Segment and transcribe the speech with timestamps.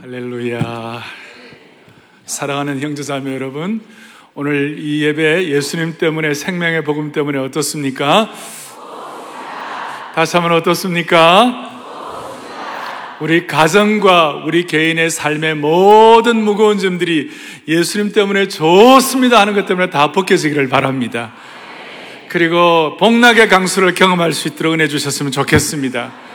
[0.00, 1.02] 할렐루야.
[2.24, 3.80] 사랑하는 형제자매 여러분,
[4.34, 8.30] 오늘 이 예배 예수님 때문에 생명의 복음 때문에 어떻습니까?
[10.14, 11.72] 다시 한번 어떻습니까?
[13.18, 17.30] 우리 가정과 우리 개인의 삶의 모든 무거운 점들이
[17.66, 21.32] 예수님 때문에 좋습니다 하는 것 때문에 다 벗겨지기를 바랍니다.
[22.28, 26.27] 그리고 복락의 강수를 경험할 수 있도록 은혜 주셨으면 좋겠습니다.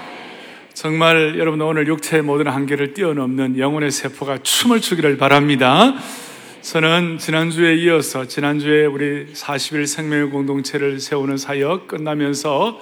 [0.84, 5.96] 정말 여러분 오늘 육체의 모든 한계를 뛰어넘는 영혼의 세포가 춤을 추기를 바랍니다.
[6.62, 12.82] 저는 지난주에 이어서 지난주에 우리 40일 생명의 공동체를 세우는 사역 끝나면서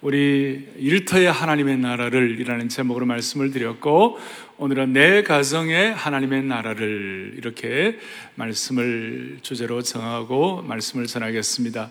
[0.00, 4.18] 우리 일터의 하나님의 나라를 이라는 제목으로 말씀을 드렸고
[4.56, 7.98] 오늘은 내 가정의 하나님의 나라를 이렇게
[8.36, 11.90] 말씀을 주제로 정하고 말씀을 전하겠습니다.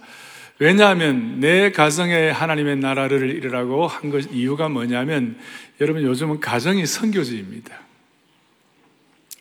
[0.62, 5.36] 왜냐하면 내 가정에 하나님의 나라를 이루라고 한 것 이유가 뭐냐면
[5.80, 7.80] 여러분 요즘은 가정이 선교지입니다.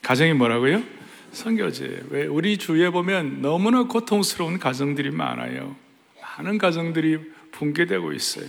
[0.01, 0.81] 가정이 뭐라고요?
[1.31, 1.99] 선교지.
[2.09, 5.75] 왜 우리 주위에 보면 너무나 고통스러운 가정들이 많아요.
[6.39, 7.19] 많은 가정들이
[7.51, 8.45] 붕괴되고 있어요.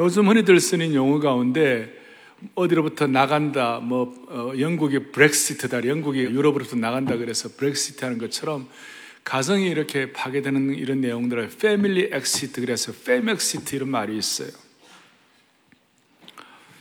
[0.00, 1.90] 요즘 흔히들 쓰는 용어 가운데
[2.54, 8.68] 어디로부터 나간다, 뭐 어, 영국이 브렉시트다, 영국이 유럽으로부터 나간다 그래서 브렉시트 하는 것처럼
[9.24, 14.50] 가정이 이렇게 파괴되는 이런 내용들을 family exit 그래서 Famexit 이런 말이 있어요.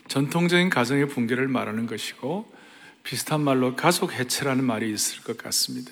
[0.09, 2.53] 전통적인 가정의 붕괴를 말하는 것이고
[3.03, 5.91] 비슷한 말로 가족 해체라는 말이 있을 것 같습니다.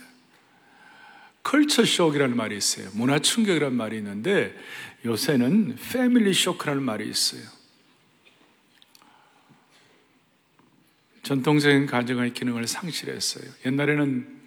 [1.44, 2.90] 컬처 쇼크라는 말이 있어요.
[2.94, 4.56] 문화 충격이라는 말이 있는데
[5.06, 7.42] 요새는 패밀리 쇼크라는 말이 있어요.
[11.24, 13.46] 전통적인 가정의 기능을 상실했어요.
[13.66, 14.41] 옛날에는 어,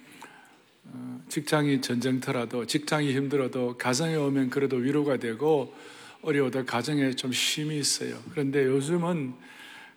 [1.29, 5.75] 직장이 전쟁터라도 직장이 힘들어도 가정에 오면 그래도 위로가 되고
[6.21, 8.17] 어려워도 가정에 좀 쉼이 있어요.
[8.31, 9.35] 그런데 요즘은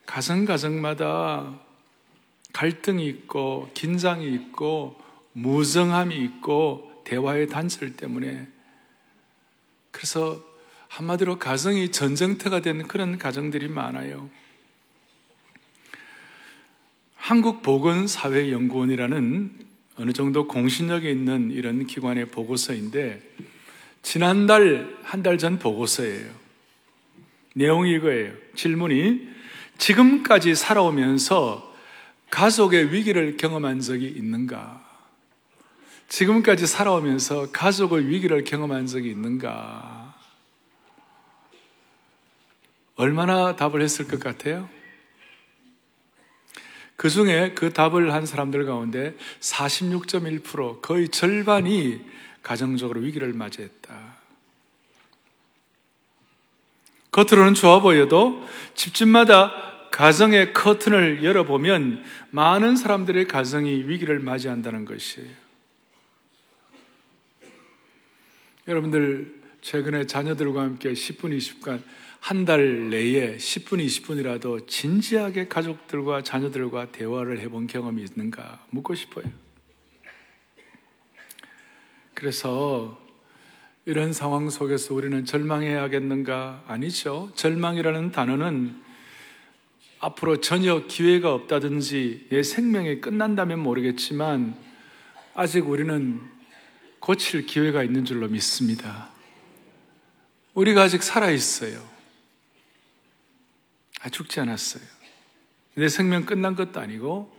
[0.06, 1.58] 가정 가정마다
[2.52, 5.00] 갈등이 있고 긴장이 있고
[5.32, 8.46] 무정함이 있고 대화의 단절 때문에
[9.90, 10.46] 그래서
[10.88, 14.28] 한마디로 가정이 전쟁터가 된 그런 가정들이 많아요.
[17.16, 19.67] 한국보건사회연구원이라는
[19.98, 23.20] 어느 정도 공신력이 있는 이런 기관의 보고서인데
[24.02, 26.30] 지난달 한 달 전 보고서예요.
[27.54, 28.32] 내용이 이거예요.
[28.54, 29.28] 질문이
[29.78, 31.74] 지금까지 살아오면서
[32.30, 34.86] 가족의 위기를 경험한 적이 있는가?
[36.08, 40.14] 지금까지 살아오면서 가족의 위기를 경험한 적이 있는가?
[42.96, 44.68] 얼마나 답을 했을 것 같아요?
[46.98, 52.04] 그 중에 그 답을 한 사람들 가운데 46.1% 거의 절반이
[52.42, 54.16] 가정적으로 위기를 맞이했다.
[57.12, 58.44] 겉으로는 좋아 보여도
[58.74, 59.52] 집집마다
[59.92, 65.30] 가정의 커튼을 열어보면 많은 사람들의 가정이 위기를 맞이한다는 것이에요.
[68.66, 71.80] 여러분들 최근에 자녀들과 함께 10분, 20분
[72.20, 79.24] 한 달 내에 10분, 20분이라도 진지하게 가족들과 자녀들과 대화를 해본 경험이 있는가 묻고 싶어요.
[82.14, 83.00] 그래서
[83.86, 86.64] 이런 상황 속에서 우리는 절망해야겠는가?
[86.66, 87.30] 아니죠.
[87.34, 88.82] 절망이라는 단어는
[90.00, 94.54] 앞으로 전혀 기회가 없다든지 내 생명이 끝난다면 모르겠지만
[95.34, 96.20] 아직 우리는
[96.98, 99.10] 고칠 기회가 있는 줄로 믿습니다.
[100.54, 101.97] 우리가 아직 살아있어요.
[104.00, 104.82] 아, 죽지 않았어요.
[105.74, 107.36] 내 생명 끝난 것도 아니고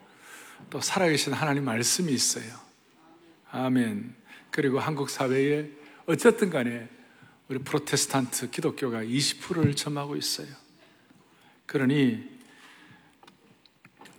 [0.70, 2.54] 또 살아계신 하나님 말씀이 있어요.
[3.52, 4.16] 아멘.
[4.52, 5.70] 그리고 한국 사회에
[6.06, 6.88] 어쨌든 간에
[7.48, 10.48] 우리 프로테스탄트 기독교가 20%를 점하고 있어요.
[11.66, 12.40] 그러니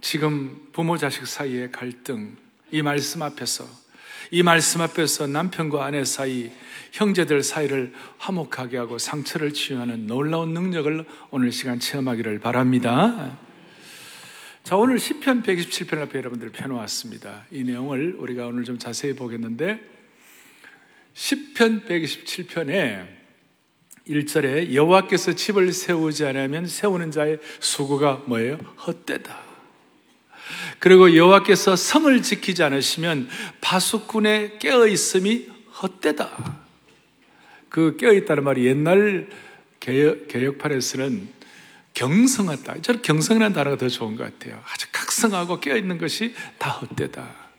[0.00, 2.36] 지금 부모 자식 사이의 갈등,
[2.70, 3.68] 이 말씀 앞에서,
[4.30, 6.50] 이 말씀 앞에서 남편과 아내 사이,
[6.92, 13.38] 형제들 사이를 화목하게 하고 상처를 치유하는 놀라운 능력을 오늘 시간 체험하기를 바랍니다.
[14.62, 17.46] 자, 오늘 10편 127편 앞에 여러분들 펴놓았습니다.
[17.50, 19.80] 이 내용을 우리가 오늘 좀 자세히 보겠는데,
[21.14, 23.06] 10편 127편에
[24.06, 28.56] 1절에 여호와께서 집을 세우지 않으면 세우는 자의 수고가 뭐예요?
[28.86, 29.49] 헛되다.
[30.78, 33.28] 그리고 여호와께서 성을 지키지 않으시면
[33.60, 35.48] 바수꾼의 깨어 있음이
[35.82, 36.60] 헛되다.
[37.68, 39.28] 그 깨어 있다는 말이 옛날
[39.78, 41.28] 개혁, 개혁판에서는
[41.94, 42.82] 경성하다.
[42.82, 44.62] 저는 경성이라는 단어가 더 좋은 것 같아요.
[44.72, 47.50] 아주 각성하고 깨어 있는 것이 다 헛되다.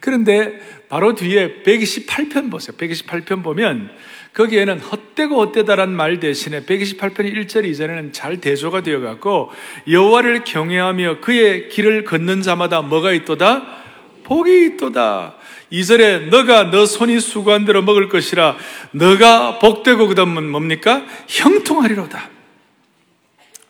[0.00, 2.76] 그런데 바로 뒤에 128편 보세요.
[2.76, 3.90] 128편 보면
[4.34, 9.50] 거기에는 헛되고 헛되다란 말 대신에 128편 1절 이전에는 잘 대조가 되어 갖고
[9.88, 13.84] 여호와를 경외하며 그의 길을 걷는 자마다 뭐가 있도다?
[14.24, 15.36] 복이 있도다.
[15.70, 18.56] 2절에 너가 너 손이 수고한 대로 먹을 것이라
[18.92, 21.06] 너가 복되고 그 다음은 뭡니까?
[21.28, 22.30] 형통하리로다.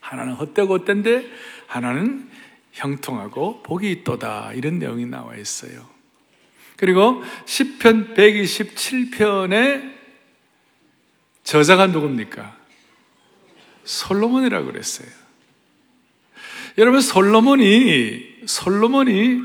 [0.01, 1.27] 하나는 헛되고 헛된데
[1.67, 2.29] 하나는
[2.73, 4.53] 형통하고 복이 있도다.
[4.55, 5.87] 이런 내용이 나와 있어요.
[6.77, 10.04] 그리고 10편 127편의
[11.45, 12.57] 저자가 누굽니까?
[13.85, 15.09] 솔로몬이라고 그랬어요.
[16.79, 19.41] 여러분 솔로몬이 솔로몬이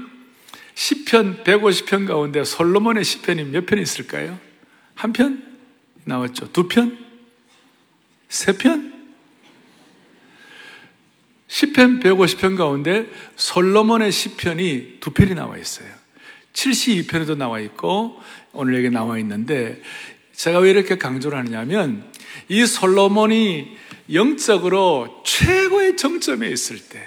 [0.73, 4.39] 10편 150편 가운데 솔로몬의 10편이 몇 편 있을까요?
[4.95, 5.45] 한 편?
[6.05, 6.51] 나왔죠.
[6.53, 6.97] 두 편?
[8.29, 8.93] 세 편?
[11.49, 15.89] 10편 150편 가운데 솔로몬의 10편이 두 편이 나와 있어요.
[16.53, 18.21] 72편에도 나와 있고
[18.53, 19.81] 오늘 여기 나와 있는데
[20.39, 22.09] 제가 왜 이렇게 강조를 하느냐면
[22.47, 23.75] 이 솔로몬이
[24.13, 27.05] 영적으로 최고의 정점에 있을 때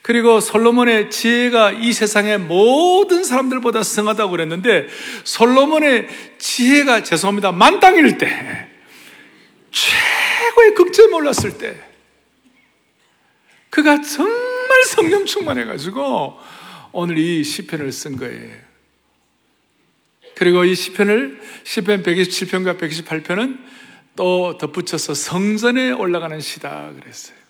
[0.00, 4.86] 그리고 솔로몬의 지혜가 이 세상의 모든 사람들보다 승하다고 그랬는데
[5.24, 6.06] 솔로몬의
[6.38, 8.68] 지혜가 죄송합니다 만땅일 때
[9.72, 11.76] 최고의 극점에 올랐을 때
[13.70, 16.38] 그가 정말 성령 충만해가지고
[16.92, 18.63] 오늘 이 시편을 쓴 거예요.
[20.36, 23.58] 그리고 이 시편을 시편 127편과 128편은
[24.16, 27.44] 또 덧붙여서 성전에 올라가는 시다 그랬어요.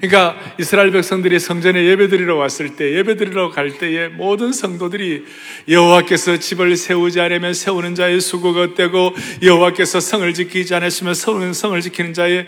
[0.00, 5.24] 그러니까 이스라엘 백성들이 성전에 예배드리러 왔을 때 예배드리러 갈 때에 모든 성도들이
[5.68, 12.14] 여호와께서 집을 세우지 않으면 세우는 자의 수고가 어때고 여호와께서 성을 지키지 않으시면 세우는 성을 지키는
[12.14, 12.46] 자의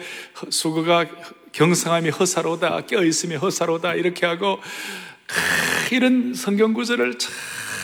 [0.49, 1.07] 수고가
[1.53, 4.61] 경성함이 허사로다 깨어 있음이 허사로다 이렇게 하고
[5.93, 7.33] 이런 성경 구절을 참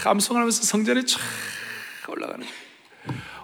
[0.06, 1.20] 암송하면서 성전에 쫙
[2.08, 2.60] 올라가는 거예요.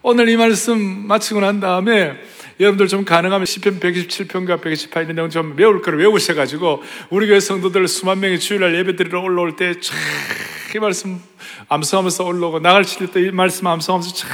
[0.02, 2.16] 오늘 이 말씀 마치고 난 다음에
[2.58, 8.20] 여러분들 좀 가능하면 10편 127편과 128편 내용 좀 외울 거를 외우셔가지고 우리 교회 성도들 수만
[8.20, 11.20] 명이 주일날 예배 드리러 올라올 때쫙이 말씀
[11.68, 14.28] 암송하면서 올라오고 나갈 때 이 말씀 암송하면서 쫙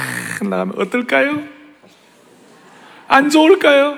[0.47, 1.43] 나가면 어떨까요?
[3.07, 3.97] 안 좋을까요?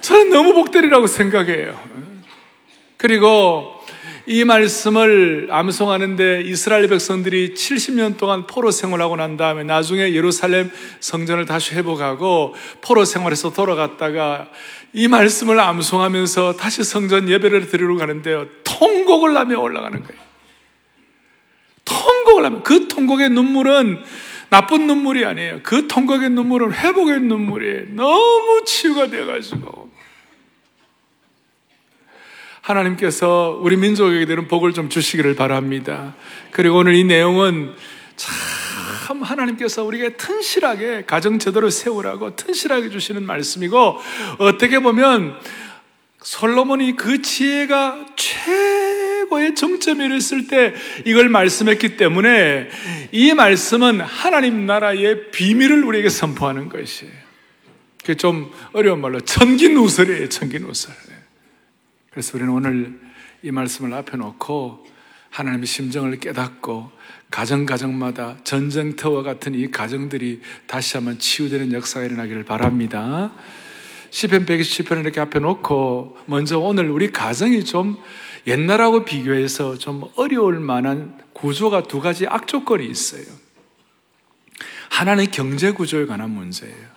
[0.00, 1.78] 저는 너무 복되리라고 생각해요.
[2.96, 3.81] 그리고
[4.26, 10.70] 이 말씀을 암송하는데 이스라엘 백성들이 70년 동안 포로 생활하고 난 다음에 나중에 예루살렘
[11.00, 14.48] 성전을 다시 회복하고 포로 생활에서 돌아갔다가
[14.92, 18.46] 이 말씀을 암송하면서 다시 성전 예배를 드리러 가는데요.
[18.62, 20.22] 통곡을 하며 올라가는 거예요.
[21.84, 24.04] 통곡을 하면 그 통곡의 눈물은
[24.50, 25.60] 나쁜 눈물이 아니에요.
[25.62, 27.94] 그 통곡의 눈물은 회복의 눈물이에요.
[27.94, 29.81] 너무 치유가 되어가지고.
[32.62, 36.14] 하나님께서 우리 민족에게 되는 복을 좀 주시기를 바랍니다.
[36.52, 37.74] 그리고 오늘 이 내용은
[38.16, 43.98] 참 하나님께서 우리에게 튼실하게 가정 제도를 세우라고 튼실하게 주시는 말씀이고
[44.38, 45.36] 어떻게 보면
[46.22, 50.72] 솔로몬이 그 지혜가 최고의 정점에 이랬을 때
[51.04, 52.68] 이걸 말씀했기 때문에
[53.10, 57.12] 이 말씀은 하나님 나라의 비밀을 우리에게 선포하는 것이에요.
[58.00, 61.11] 그게 좀 어려운 말로 천기누설이에요, 천기누설.
[62.12, 63.00] 그래서 우리는 오늘
[63.42, 64.86] 이 말씀을 앞에 놓고
[65.30, 66.90] 하나님의 심정을 깨닫고
[67.30, 73.32] 가정 가정마다 전쟁터와 같은 이 가정들이 다시 한번 치유되는 역사가 일어나기를 바랍니다.
[74.10, 77.96] 시편 127편을 이렇게 앞에 놓고 먼저 오늘 우리 가정이 좀
[78.46, 83.24] 옛날하고 비교해서 좀 어려울 만한 구조가 두 가지 악조건이 있어요.
[84.90, 86.92] 하나는 경제 구조에 관한 문제예요.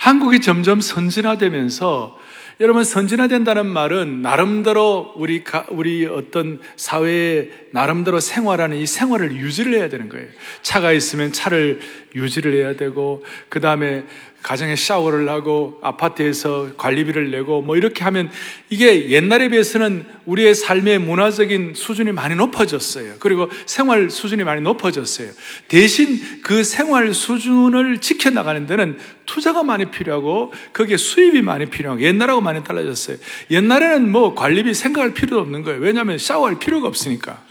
[0.00, 2.18] 한국이 점점 선진화되면서
[2.58, 10.08] 여러분 선진화된다는 말은 나름대로 우리 우리 어떤 사회에 나름대로 생활하는 이 생활을 유지를 해야 되는
[10.08, 10.26] 거예요.
[10.62, 11.80] 차가 있으면 차를
[12.14, 14.04] 유지를 해야 되고 그 다음에
[14.46, 18.30] 가정에 샤워를 하고 아파트에서 관리비를 내고 뭐 이렇게 하면
[18.70, 23.14] 이게 옛날에 비해서는 우리의 삶의 문화적인 수준이 많이 높아졌어요.
[23.18, 25.30] 그리고 생활 수준이 많이 높아졌어요.
[25.66, 32.62] 대신 그 생활 수준을 지켜나가는 데는 투자가 많이 필요하고 거기에 수입이 많이 필요하고 옛날하고 많이
[32.62, 33.16] 달라졌어요.
[33.50, 35.80] 옛날에는 뭐 관리비 생각할 필요도 없는 거예요.
[35.80, 37.42] 왜냐하면 샤워할 필요가 없으니까.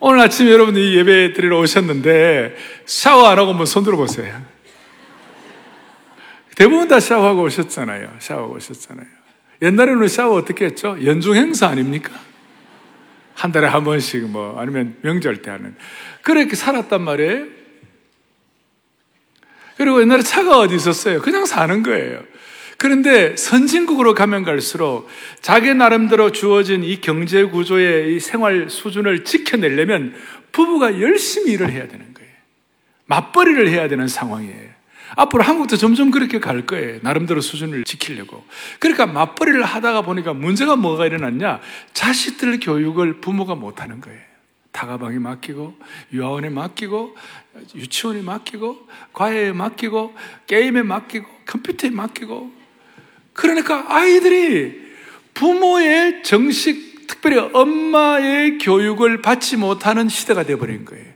[0.00, 4.55] 오늘 아침 여러분이 예배 드리러 오셨는데 샤워 안 하고 한번 손 들어보세요.
[6.56, 8.16] 대부분 다 샤워하고 오셨잖아요.
[8.18, 9.06] 샤워하고 오셨잖아요.
[9.62, 10.96] 옛날에는 샤워 어떻게 했죠?
[11.04, 12.12] 연중 행사 아닙니까?
[13.34, 15.76] 한 달에 한 번씩 뭐 아니면 명절 때 하는
[16.22, 17.44] 그렇게 살았단 말이에요.
[19.76, 21.20] 그리고 옛날에 차가 어디 있었어요?
[21.20, 22.22] 그냥 사는 거예요.
[22.78, 25.08] 그런데 선진국으로 가면 갈수록
[25.42, 30.14] 자기 나름대로 주어진 이 경제 구조의 이 생활 수준을 지켜내려면
[30.52, 32.30] 부부가 열심히 일을 해야 되는 거예요.
[33.06, 34.75] 맞벌이를 해야 되는 상황이에요.
[35.16, 36.98] 앞으로 한국도 점점 그렇게 갈 거예요.
[37.02, 38.44] 나름대로 수준을 지키려고.
[38.78, 41.60] 그러니까 맞벌이를 하다가 보니까 문제가 뭐가 일어났냐?
[41.94, 44.20] 자식들 교육을 부모가 못하는 거예요.
[44.72, 45.74] 다가방에 맡기고,
[46.12, 47.16] 유아원에 맡기고,
[47.74, 50.14] 유치원에 맡기고, 과외에 맡기고,
[50.46, 52.52] 게임에 맡기고, 컴퓨터에 맡기고.
[53.32, 54.82] 그러니까 아이들이
[55.32, 61.06] 부모의 정식, 특별히 엄마의 교육을 받지 못하는 시대가 되어버린 거예요.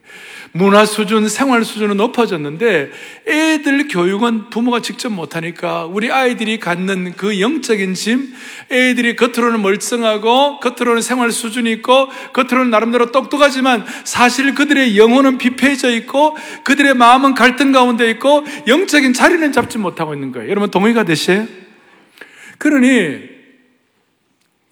[0.53, 2.91] 문화 수준, 생활 수준은 높아졌는데
[3.27, 8.35] 애들 교육은 부모가 직접 못하니까 우리 아이들이 갖는 그 영적인 짐,
[8.71, 16.37] 애들이 겉으로는 멀쩡하고 겉으로는 생활 수준이 있고 겉으로는 나름대로 똑똑하지만 사실 그들의 영혼은 비폐해져 있고
[16.65, 20.51] 그들의 마음은 갈등 가운데 있고 영적인 자리는 잡지 못하고 있는 거예요.
[20.51, 21.47] 여러분 동의가 되세요?
[22.59, 23.21] 그러니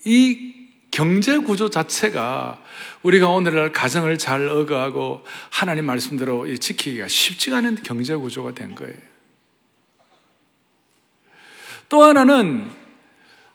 [0.04, 0.47] 이
[0.98, 2.60] 경제 구조 자체가
[3.04, 8.96] 우리가 오늘날 가정을 잘 억어하고 하나님 말씀대로 지키기가 쉽지가 않은 경제 구조가 된 거예요.
[11.88, 12.68] 또 하나는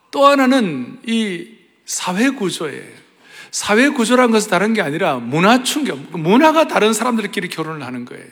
[0.09, 1.49] 또 하나는 이
[1.83, 2.93] 사회 구조예요.
[3.51, 8.25] 사회 구조란 것은 다른 게 아니라 문화 충격, 문화가 다른 사람들끼리 결혼을 하는 거예요.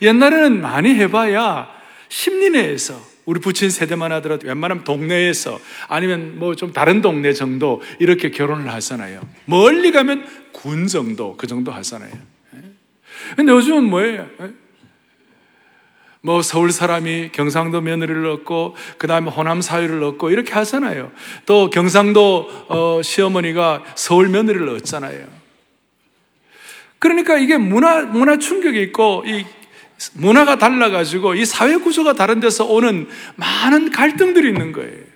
[0.00, 1.68] 옛날에는 많이 해봐야
[2.08, 8.30] 심리 내에서 우리 부친 세대만 하더라도 웬만하면 동네에서 아니면 뭐 좀 다른 동네 정도 이렇게
[8.30, 9.20] 결혼을 하잖아요.
[9.46, 12.12] 멀리 가면 군 정도 그 정도 하잖아요.
[12.56, 12.60] 예?
[13.36, 14.26] 근데 요즘은 뭐예요?
[14.40, 14.50] 예?
[16.24, 21.10] 뭐 서울 사람이 경상도 며느리를 얻고 그 다음에 호남 사유를 얻고 이렇게 하잖아요.
[21.46, 25.26] 또 경상도 어, 시어머니가 서울 며느리를 얻잖아요.
[27.00, 29.44] 그러니까 이게 문화 문화 충격이 있고 이
[30.14, 35.12] 문화가 달라가지고 이 사회 구조가 다른 데서 오는 많은 갈등들이 있는 거예요.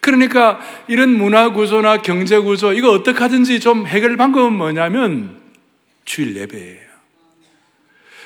[0.00, 5.40] 그러니까 이런 문화 구조나 경제 구조, 이거 어떻게 하든지 좀 해결 방법은 뭐냐면
[6.04, 6.84] 주일 예배예요.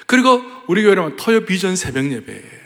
[0.07, 2.59] 그리고 우리 교회는 토요 비전 새벽 예배예요.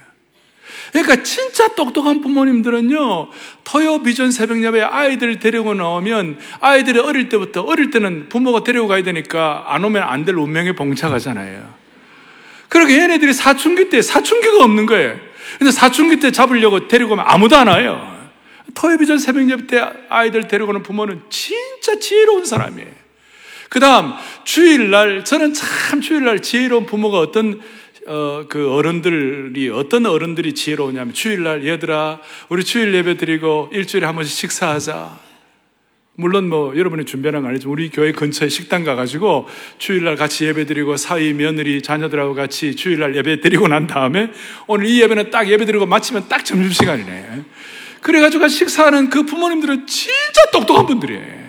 [0.93, 3.31] 그러니까 진짜 똑똑한 부모님들은요,
[3.65, 9.03] 토요 비전 새벽 예배에 아이들 데리고 나오면 아이들이 어릴 때부터, 어릴 때는 부모가 데리고 가야
[9.03, 11.82] 되니까 안 오면 안 될 운명에 봉착하잖아요.
[12.73, 15.21] 그러게 얘네들이 사춘기 때 사춘기가 없는 거예요.
[15.59, 18.31] 근데 사춘기 때 잡으려고 데리고 오면 아무도 안 와요.
[18.75, 22.89] 토요비전 새벽 예배 때 아이들 데리고 오는 부모는 진짜 지혜로운 사람이에요.
[23.69, 24.15] 그 다음,
[24.45, 27.61] 주일날, 저는 참 주일날 지혜로운 부모가 어떤,
[28.07, 34.35] 어, 그 어른들이, 어떤 어른들이 지혜로우냐면 주일날, 얘들아, 우리 주일 예배 드리고 일주일에 한 번씩
[34.35, 35.32] 식사하자.
[36.15, 40.99] 물론 뭐 여러분이 준비하는 건 아니지만 우리 교회 근처에 식당 가가지고 주일날 같이 예배 드리고
[40.99, 44.31] 사위 며느리 자녀들하고 같이 주일날 예배 드리고 난 다음에
[44.67, 47.45] 오늘 이 예배는 딱 예배 드리고 마치면 딱 점심시간이네.
[48.03, 51.43] 그래가지고 식사하는 그 부모님들은 진짜 똑똑한 분들이에요.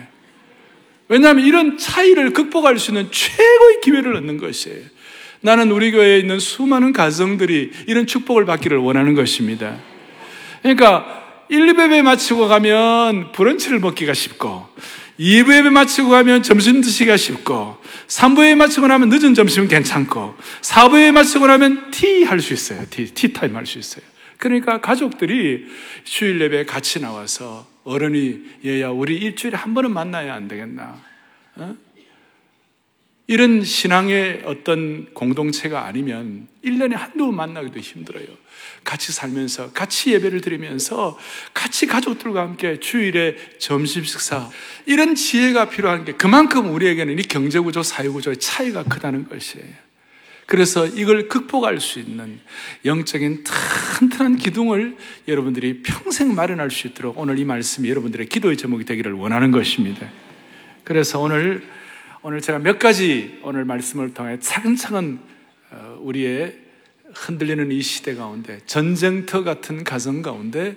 [1.08, 4.80] 왜냐하면 이런 차이를 극복할 수 있는 최고의 기회를 얻는 것이에요.
[5.42, 9.76] 나는 우리 교회에 있는 수많은 가정들이 이런 축복을 받기를 원하는 것입니다.
[10.62, 11.23] 그러니까
[11.54, 14.66] 1, 2배배 마치고 가면 브런치를 먹기가 쉽고
[15.20, 17.76] 2부예배 마치고 가면 점심 드시기가 쉽고
[18.08, 22.84] 3부예배 마치고 나면 늦은 점심은 괜찮고 4부예배 마치고 나면 티 할 수 있어요.
[22.90, 24.04] 티, 티타임 할 수 있어요.
[24.38, 25.66] 그러니까 가족들이
[26.02, 30.96] 주일 예배에 같이 나와서 어른이 얘야 우리 일주일에 한 번은 만나야 안 되겠나?
[31.54, 31.76] 어?
[33.26, 38.26] 이런 신앙의 어떤 공동체가 아니면 1년에 한두 번 만나기도 힘들어요.
[38.84, 41.18] 같이 살면서, 같이 예배를 드리면서,
[41.54, 44.50] 같이 가족들과 함께 주일에 점심 식사,
[44.84, 49.84] 이런 지혜가 필요한 게 그만큼 우리에게는 이 경제구조, 사회구조의 차이가 크다는 것이에요.
[50.46, 52.38] 그래서 이걸 극복할 수 있는
[52.84, 53.44] 영적인
[54.00, 59.50] 튼튼한 기둥을 여러분들이 평생 마련할 수 있도록 오늘 이 말씀이 여러분들의 기도의 제목이 되기를 원하는
[59.50, 60.06] 것입니다.
[60.84, 61.66] 그래서 오늘
[62.26, 65.18] 오늘 제가 몇 가지 오늘 말씀을 통해 차근차근
[65.72, 66.58] 어, 우리의
[67.12, 70.74] 흔들리는 이 시대 가운데 전쟁터 같은 가정 가운데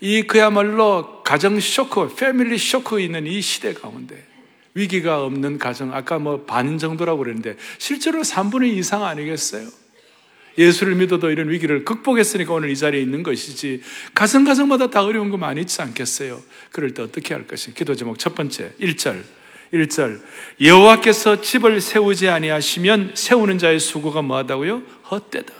[0.00, 4.24] 이 그야말로 가정 쇼크, 패밀리 쇼크 있는 이 시대 가운데
[4.72, 9.68] 위기가 없는 가정 아까 뭐 반 정도라고 그랬는데 실제로 3분의 2 이상 아니겠어요?
[10.56, 13.82] 예수를 믿어도 이런 위기를 극복했으니까 오늘 이 자리에 있는 것이지
[14.14, 16.42] 가정 가정마다 다 어려운 거 많이 있지 않겠어요?
[16.72, 17.74] 그럴 때 어떻게 할 것이?
[17.74, 19.22] 기도 제목 첫 번째 1절
[19.72, 20.20] 1절
[20.60, 24.82] 여호와께서 집을 세우지 아니하시면 세우는 자의 수고가 뭐하다고요?
[25.10, 25.52] 헛되다.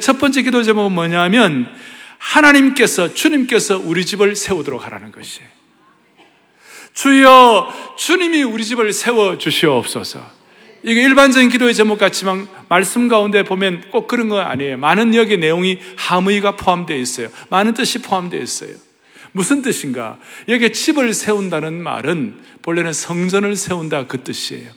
[0.00, 1.68] 첫 번째 기도 제목은 뭐냐면
[2.18, 5.48] 하나님께서 주님께서 우리 집을 세우도록 하라는 것이에요.
[6.94, 10.42] 주여 주님이 우리 집을 세워 주시옵소서.
[10.84, 14.76] 이게 일반적인 기도의 제목 같지만 말씀 가운데 보면 꼭 그런 거 아니에요.
[14.78, 17.28] 많은 여기 내용이 함의가 포함되어 있어요.
[17.50, 18.70] 많은 뜻이 포함되어 있어요.
[19.32, 20.18] 무슨 뜻인가?
[20.48, 24.70] 여기에 집을 세운다는 말은 본래는 성전을 세운다 그 뜻이에요.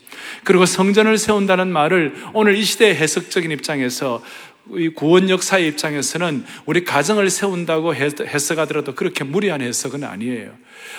[0.43, 4.24] 그리고 성전을 세운다는 말을 오늘 이 시대의 해석적인 입장에서
[4.71, 10.55] 이 구원 역사의 입장에서는 우리 가정을 세운다고 해석하더라도 그렇게 무리한 해석은 아니에요.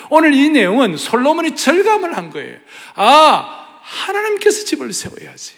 [0.09, 2.57] 오늘 이 내용은 솔로몬이 절감을 한 거예요.
[2.95, 5.53] 아, 하나님께서 집을 세워야지.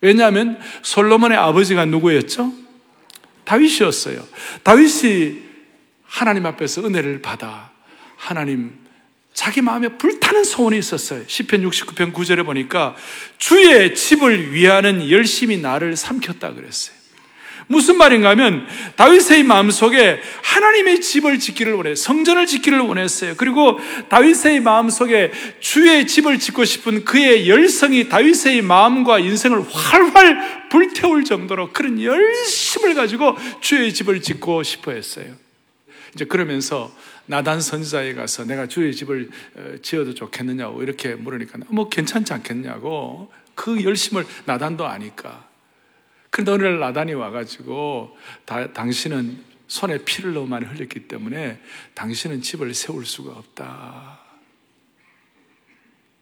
[0.00, 2.52] 왜냐하면 솔로몬의 아버지가 누구였죠?
[3.44, 4.26] 다윗이었어요.
[4.62, 5.43] 다윗이
[6.14, 7.72] 하나님 앞에서 은혜를 받아
[8.16, 8.72] 하나님
[9.32, 11.24] 자기 마음에 불타는 소원이 있었어요.
[11.26, 12.94] 10편 69편 9절에 보니까
[13.36, 16.94] 주의 집을 위하는 열심히 나를 삼켰다 그랬어요.
[17.66, 23.34] 무슨 말인가 하면 다윗의 마음속에 하나님의 집을 짓기를 원해 성전을 짓기를 원했어요.
[23.36, 31.72] 그리고 다윗의 마음속에 주의 집을 짓고 싶은 그의 열성이 다윗의 마음과 인생을 활활 불태울 정도로
[31.72, 35.42] 그런 열심을 가지고 주의 집을 짓고 싶어 했어요.
[36.14, 36.94] 이제 그러면서
[37.26, 43.82] 나단 선지자에 가서 내가 주의 집을 어, 지어도 좋겠느냐고 이렇게 물으니까 뭐 괜찮지 않겠냐고 그
[43.82, 45.48] 열심을 나단도 아니까.
[46.30, 51.60] 그런데 어느 날 나단이 와가지고 다, 당신은 손에 피를 너무 많이 흘렸기 때문에
[51.94, 54.20] 당신은 집을 세울 수가 없다.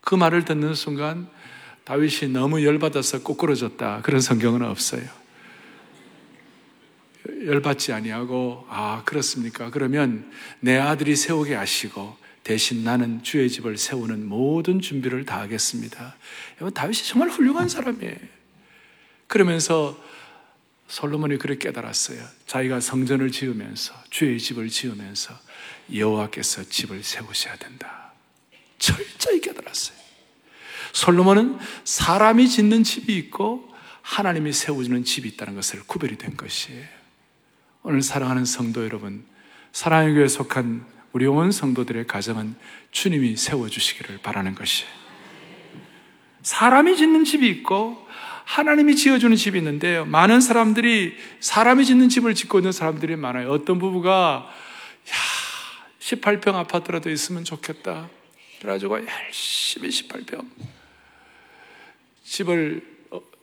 [0.01, 1.29] 그 말을 듣는 순간
[1.85, 4.03] 다윗이 너무 열받아서 꼬꾸러졌다.
[4.03, 5.22] 그런 성경은 없어요.
[7.47, 9.71] 열받지 아니하고 아 그렇습니까?
[9.71, 16.17] 그러면 내 아들이 세우게 하시고 대신 나는 주의 집을 세우는 모든 준비를 다 하겠습니다.
[16.75, 18.17] 다윗이 정말 훌륭한 사람이에요.
[19.29, 19.99] 그러면서
[20.89, 22.23] 솔로몬이 그렇게 깨달았어요.
[22.47, 25.33] 자기가 성전을 지으면서 주의 집을 지으면서
[25.95, 28.13] 여호와께서 집을 세우셔야 된다.
[28.79, 29.97] 철저히 깨달았어요.
[30.93, 37.02] 솔로몬은 사람이 짓는 집이 있고 하나님이 세우는 집이 있다는 것을 구별이 된 것이에요.
[37.85, 39.25] 오늘 사랑하는 성도 여러분,
[39.73, 42.55] 사랑의 교회에 속한 우리 온 성도들의 가정은
[42.93, 44.89] 주님이 세워주시기를 바라는 것이에요.
[46.43, 48.07] 사람이 짓는 집이 있고
[48.45, 50.05] 하나님이 지어주는 집이 있는데요.
[50.05, 53.51] 많은 사람들이 사람이 짓는 집을 짓고 있는 사람들이 많아요.
[53.51, 55.15] 어떤 부부가 야
[55.99, 58.09] 18평 아파트라도 있으면 좋겠다.
[58.61, 60.47] 그래가지고 열심히 18평
[62.23, 62.92] 집을 어,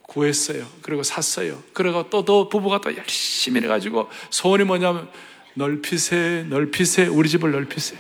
[0.10, 0.66] 구했어요.
[0.82, 1.62] 그리고 샀어요.
[1.74, 5.08] 그리고 또, 또 부부가 또 열심히 해가지고 소원이 뭐냐면
[5.54, 7.96] 넓히세, 넓히세, 우리 집을 넓히세.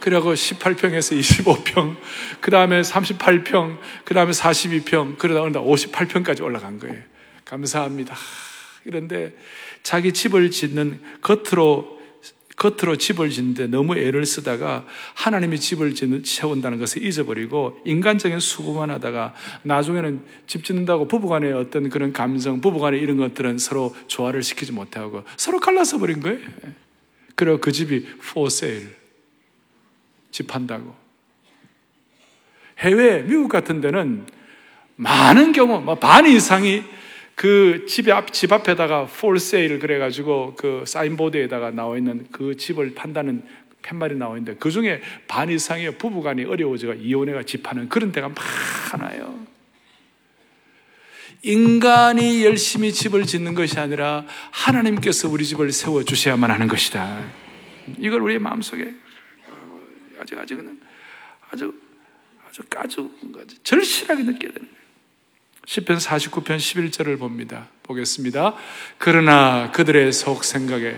[0.00, 1.96] 그리고 18평에서 25평,
[2.40, 6.96] 그 다음에 38평, 그 다음에 42평, 그러다 58평까지 올라간 거예요.
[7.44, 8.16] 감사합니다.
[8.84, 9.34] 그런데
[9.82, 11.99] 자기 집을 짓는 겉으로
[12.60, 19.34] 겉으로 집을 짓는데 너무 애를 쓰다가 하나님이 집을 짓는, 세운다는 것을 잊어버리고 인간적인 수고만 하다가
[19.62, 25.58] 나중에는 집 짓는다고 부부간의 어떤 그런 감성, 부부간의 이런 것들은 서로 조화를 시키지 못하고 서로
[25.58, 26.38] 갈라서 버린 거예요.
[27.34, 28.88] 그리고 그 집이 for sale.
[30.30, 30.94] 집 한다고.
[32.80, 34.26] 해외, 미국 같은 데는
[34.96, 36.82] 많은 경우, 뭐반 이상이
[37.40, 43.42] 그집 앞, 집 앞에다가 for sale 그래가지고 그 사인보드에다가 나와 있는 그 집을 판다는
[43.80, 48.30] 팻말이 나와 있는데 그 중에 반 이상이 부부간이 어려워져가 이혼해가 집하는 그런 데가
[48.92, 49.46] 많아요.
[51.40, 57.24] 인간이 열심히 집을 짓는 것이 아니라 하나님께서 우리 집을 세워 주셔야만 하는 것이다.
[57.96, 58.92] 이걸 우리 마음속에
[60.20, 60.78] 아직 아직은
[61.50, 61.72] 아주
[62.46, 63.10] 아주 아주
[63.62, 64.80] 절실하게 느껴야 되는 거예요.
[65.70, 67.68] 10편 49편 11절을 봅니다.
[67.84, 68.54] 보겠습니다.
[68.98, 70.96] 그러나 그들의 속 생각에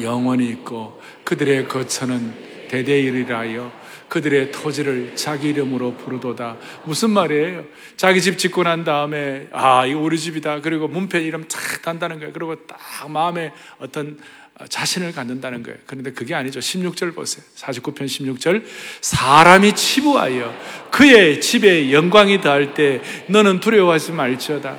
[0.00, 3.70] 영원히 있고 그들의 거처는 대대일이라여
[4.08, 6.56] 그들의 토지를 자기 이름으로 부르도다.
[6.84, 7.64] 무슨 말이에요?
[7.98, 10.62] 자기 집 짓고 난 다음에 아 이거 우리 집이다.
[10.62, 12.32] 그리고 문패 이름 탁 단다는 거예요.
[12.32, 12.78] 그리고 딱
[13.10, 14.18] 마음에 어떤
[14.68, 15.78] 자신을 갖는다는 거예요.
[15.86, 16.60] 그런데 그게 아니죠.
[16.60, 17.44] 16절 보세요.
[17.56, 18.64] 49편 16절.
[19.00, 20.54] 사람이 치부하여
[20.90, 24.76] 그의 집에 영광이 닿을 때 너는 두려워하지 말지어다.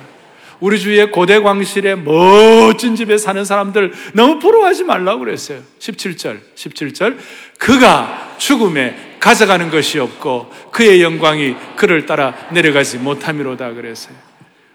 [0.60, 5.62] 우리 주위에 고대 광실에 멋진 집에 사는 사람들 너무 부러워하지 말라고 그랬어요.
[5.78, 6.40] 17절.
[6.54, 7.16] 17절.
[7.58, 14.29] 그가 죽음에 가져가는 것이 없고 그의 영광이 그를 따라 내려가지 못함이로다 그랬어요.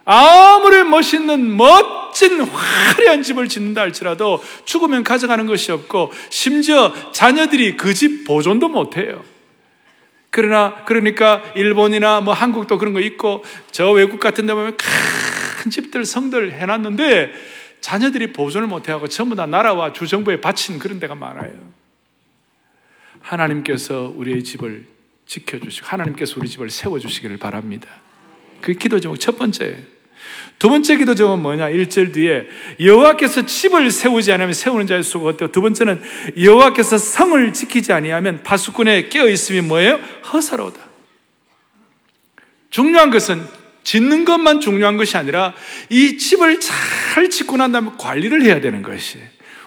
[0.06, 8.24] 아무리 멋있는 멋진 화려한 집을 짓는다 할지라도 죽으면 가져가는 것이 없고 심지어 자녀들이 그 집
[8.26, 9.24] 보존도 못해요.
[10.30, 16.04] 그러나 그러니까 일본이나 뭐 한국도 그런 거 있고 저 외국 같은 데 보면 큰 집들
[16.06, 17.32] 성들 해놨는데
[17.80, 21.54] 자녀들이 보존을 못해하고 전부 다 나라와 주정부에 바친 그런 데가 많아요.
[23.22, 24.86] 하나님께서 우리의 집을
[25.26, 27.88] 지켜주시고 하나님께서 우리 집을 세워주시기를 바랍니다.
[28.62, 29.95] 그 기도 제목 첫 번째.
[30.58, 31.70] 두 번째 기도 제목은 뭐냐?
[31.70, 32.48] 1절 뒤에
[32.80, 35.52] 여호와께서 집을 세우지 않으면 세우는 자의 수가 어때요?
[35.52, 36.02] 두 번째는
[36.42, 40.00] 여호와께서 성을 지키지 아니하면 파수꾼에 깨어 있음이 뭐예요?
[40.32, 40.80] 허사로다.
[42.70, 43.46] 중요한 것은
[43.84, 45.54] 짓는 것만 중요한 것이 아니라
[45.90, 49.20] 이 집을 잘 짓고 난 다음에 관리를 해야 되는 것이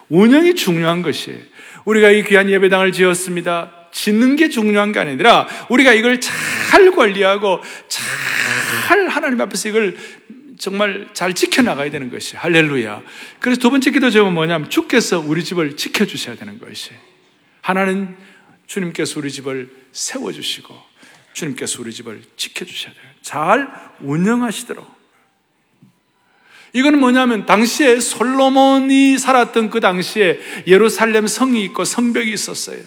[0.09, 1.39] 운영이 중요한 것이
[1.85, 3.73] 우리가 이 귀한 예배당을 지었습니다.
[3.93, 9.97] 짓는 게 중요한 게 아니라 우리가 이걸 잘 관리하고 잘 하나님 앞에서 이걸
[10.59, 13.03] 정말 잘 지켜나가야 되는 것이 할렐루야.
[13.39, 16.91] 그래서 두 번째 기도 제목은 뭐냐면 주께서 우리 집을 지켜주셔야 되는 것이
[17.63, 18.17] 하나는
[18.67, 20.75] 주님께서 우리 집을 세워주시고
[21.33, 23.05] 주님께서 우리 집을 지켜주셔야 돼요.
[23.23, 23.69] 잘
[24.01, 24.99] 운영하시도록.
[26.75, 32.83] 이거는 뭐냐면 당시에 솔로몬이 살았던 그 당시에 예루살렘 성이 있고 성벽이 있었어요.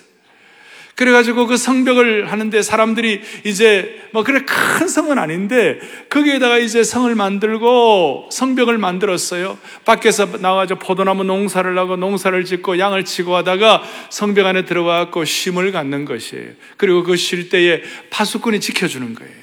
[0.96, 8.30] 그래가지고 그 성벽을 하는데 사람들이 이제 뭐 그래 큰 성은 아닌데 거기에다가 이제 성을 만들고
[8.32, 9.58] 성벽을 만들었어요.
[9.86, 16.06] 밖에서 나와서 포도나무 농사를 하고 농사를 짓고 양을 치고 하다가 성벽 안에 들어가고 쉼을 갖는
[16.06, 16.50] 것이에요.
[16.78, 19.34] 그리고 그 쉴 때에 파수꾼이 지켜주는 거예요.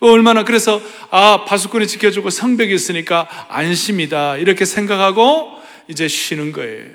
[0.00, 0.80] 얼마나 그래서
[1.10, 5.52] 아 파수꾼이 지켜주고 성벽이 있으니까 안심이다 이렇게 생각하고
[5.88, 6.86] 이제 쉬는 거예요.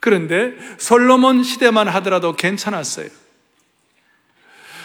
[0.00, 3.08] 그런데 솔로몬 시대만 하더라도 괜찮았어요.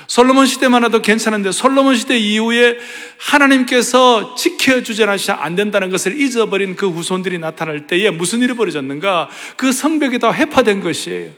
[0.07, 2.77] 솔로몬 시대만 해도 괜찮은데 솔로몬 시대 이후에
[3.19, 9.29] 하나님께서 지켜주지 않으시면 안 된다는 것을 잊어버린 그 후손들이 나타날 때에 무슨 일이 벌어졌는가?
[9.55, 11.31] 그 성벽이 다 회파된 것이에요.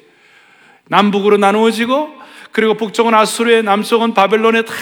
[0.88, 4.74] 남북으로 나누어지고 그리고 북쪽은 아수르에 남쪽은 바벨론에 다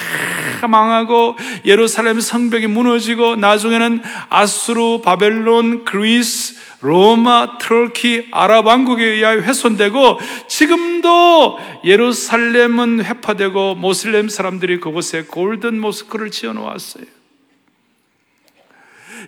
[0.67, 10.19] 망하고 예루살렘 성벽이 무너지고 나중에는 아수르, 바벨론, 그리스, 로마, 터키, 아랍 왕국에 의하여 훼손되고
[10.49, 17.05] 지금도 예루살렘은 회파되고 모슬렘 사람들이 그곳에 골든 모스크를 지어 놓았어요.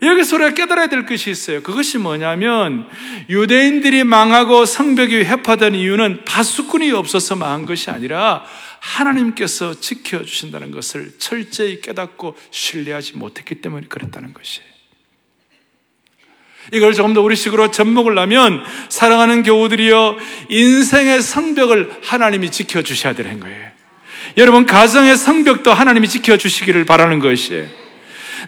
[0.01, 1.63] 여기서 우리가 깨달아야 될 것이 있어요.
[1.63, 2.87] 그것이 뭐냐면
[3.29, 8.43] 유대인들이 망하고 성벽이 회파된 이유는 파수꾼이 없어서 망한 것이 아니라
[8.79, 14.74] 하나님께서 지켜주신다는 것을 철저히 깨닫고 신뢰하지 못했기 때문에 그랬다는 것이에요.
[16.73, 20.17] 이걸 조금 더 우리식으로 접목을 하면 사랑하는 교우들이여
[20.49, 23.65] 인생의 성벽을 하나님이 지켜주셔야 되는 거예요.
[24.37, 27.67] 여러분 가정의 성벽도 하나님이 지켜주시기를 바라는 것이에요.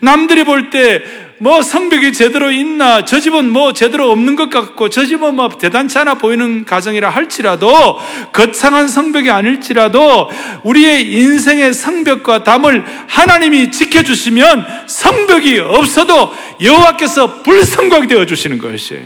[0.01, 1.03] 남들이 볼 때
[1.39, 5.99] 뭐 성벽이 제대로 있나, 저 집은 뭐 제대로 없는 것 같고, 저 집은 뭐 대단치
[5.99, 7.99] 않아 보이는 가정이라 할지라도,
[8.33, 10.29] 거창한 성벽이 아닐지라도,
[10.63, 19.03] 우리의 인생의 성벽과 담을 하나님이 지켜주시면 성벽이 없어도 여호와께서 불성곽이 되어 주시는 것이에요.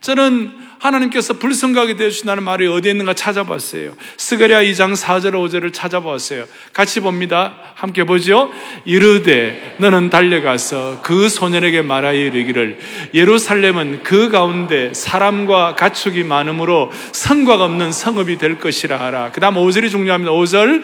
[0.00, 3.92] 저는 하나님께서 불성하게 되어주신다는 말이 어디에 있는가 찾아봤어요.
[4.16, 6.44] 스가랴 2장 4절 5절을 찾아봤어요.
[6.72, 7.56] 같이 봅니다.
[7.74, 8.50] 함께 보죠.
[8.84, 12.78] 이르되 너는 달려가서 그 소년에게 말하여 이르기를
[13.14, 19.30] 예루살렘은 그 가운데 사람과 가축이 많으므로 성곽 없는 성읍이 될 것이라 하라.
[19.32, 20.32] 그 다음 5절이 중요합니다.
[20.32, 20.82] 5절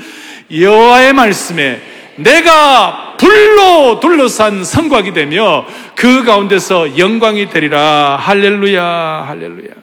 [0.52, 1.80] 여호와의 말씀에
[2.16, 8.16] 내가 불로 둘러싼 성곽이 되며 그 가운데서 영광이 되리라.
[8.20, 9.81] 할렐루야, 할렐루야.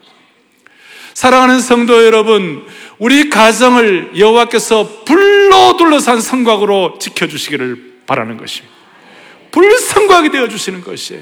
[1.20, 2.66] 사랑하는 성도 여러분,
[2.98, 8.74] 우리 가정을 여호와께서 불로 둘러싼 성곽으로 지켜주시기를 바라는 것입니다.
[9.52, 11.22] 불성곽이 되어 주시는 것이에요.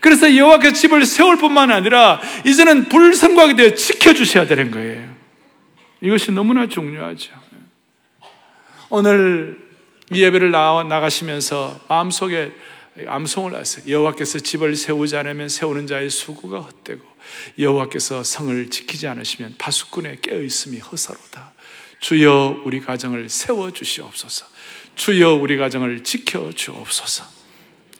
[0.00, 5.06] 그래서 여호와께서 집을 세울 뿐만 아니라 이제는 불성곽이 되어 지켜주셔야 되는 거예요.
[6.00, 7.34] 이것이 너무나 중요하죠.
[8.88, 9.58] 오늘
[10.12, 12.52] 이 예배를 나가시면서 마음속에
[13.06, 13.84] 암송을 하세요.
[13.86, 17.15] 여호와께서 집을 세우지 않으면 세우는 자의 수고가 헛되고
[17.58, 21.52] 여호와께서 성을 지키지 않으시면 파수꾼의 깨어 있음이 허사로다.
[22.00, 24.46] 주여 우리 가정을 세워 주시옵소서.
[24.94, 27.24] 주여 우리 가정을 지켜 주옵소서.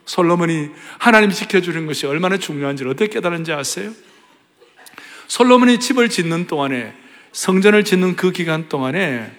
[0.05, 3.93] 솔로몬이 하나님 지켜 주는 것이 얼마나 중요한지를 어떻게 깨달은지 아세요?
[5.27, 6.95] 솔로몬이 집을 짓는 동안에
[7.33, 9.31] 성전을 짓는 그 기간 동안에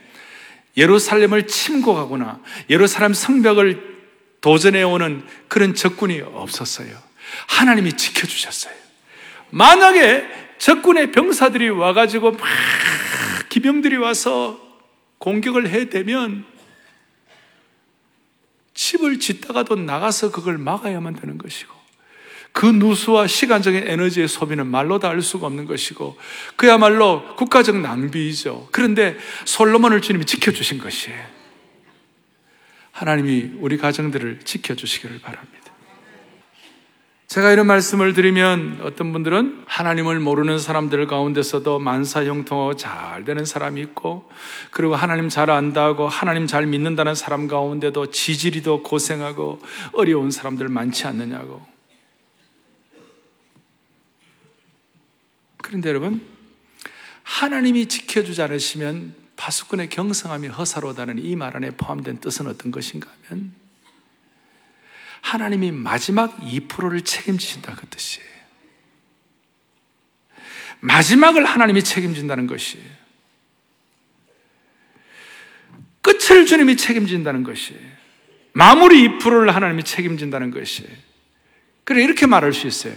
[0.75, 3.97] 예루살렘을 침공하거나 예루살렘 성벽을
[4.41, 6.95] 도전해 오는 그런 적군이 없었어요.
[7.47, 8.73] 하나님이 지켜 주셨어요.
[9.49, 12.41] 만약에 적군의 병사들이 와가지고 막
[13.49, 14.59] 기병들이 와서
[15.19, 16.45] 공격을 해대면
[18.73, 21.75] 집을 짓다가도 나가서 그걸 막아야만 되는 것이고
[22.51, 26.17] 그 누수와 시간적인 에너지의 소비는 말로 다 알 수가 없는 것이고
[26.55, 28.69] 그야말로 국가적 낭비이죠.
[28.71, 31.37] 그런데 솔로몬을 주님이 지켜주신 것이에요.
[32.91, 35.56] 하나님이 우리 가정들을 지켜주시기를 바랍니다.
[37.27, 43.81] 제가 이런 말씀을 드리면 어떤 분들은 하나님을 모르는 사람들 가운데서도 만사 형통하고 잘 되는 사람이
[43.81, 44.31] 있고
[44.71, 49.59] 그리고 하나님 잘 안다고 하나님 잘 믿는다는 사람 가운데도 지질이도 고생하고
[49.91, 51.65] 어려운 사람들 많지 않느냐고.
[55.57, 56.25] 그런데 여러분,
[57.23, 63.53] 하나님이 지켜주지 않으시면 파수꾼의 경성함이 허사로다는 이 말 안에 포함된 뜻은 어떤 것인가 하면
[65.27, 68.27] 하나님이 마지막 2%를 책임지신다 그 뜻이에요.
[70.79, 72.85] 마지막을 하나님이 책임진다는 것이에요.
[76.01, 77.81] 끝을 주님이 책임진다는 것이에요.
[78.53, 80.89] 마무리 2%를 하나님이 책임진다는 것이에요.
[81.83, 82.93] 그래 이렇게 말할 수 있어요.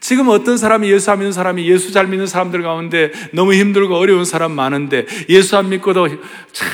[0.00, 4.24] 지금 어떤 사람이 예수 안 믿는 사람이 예수 잘 믿는 사람들 가운데 너무 힘들고 어려운
[4.24, 6.08] 사람 많은데 예수 안 믿고도
[6.52, 6.68] 참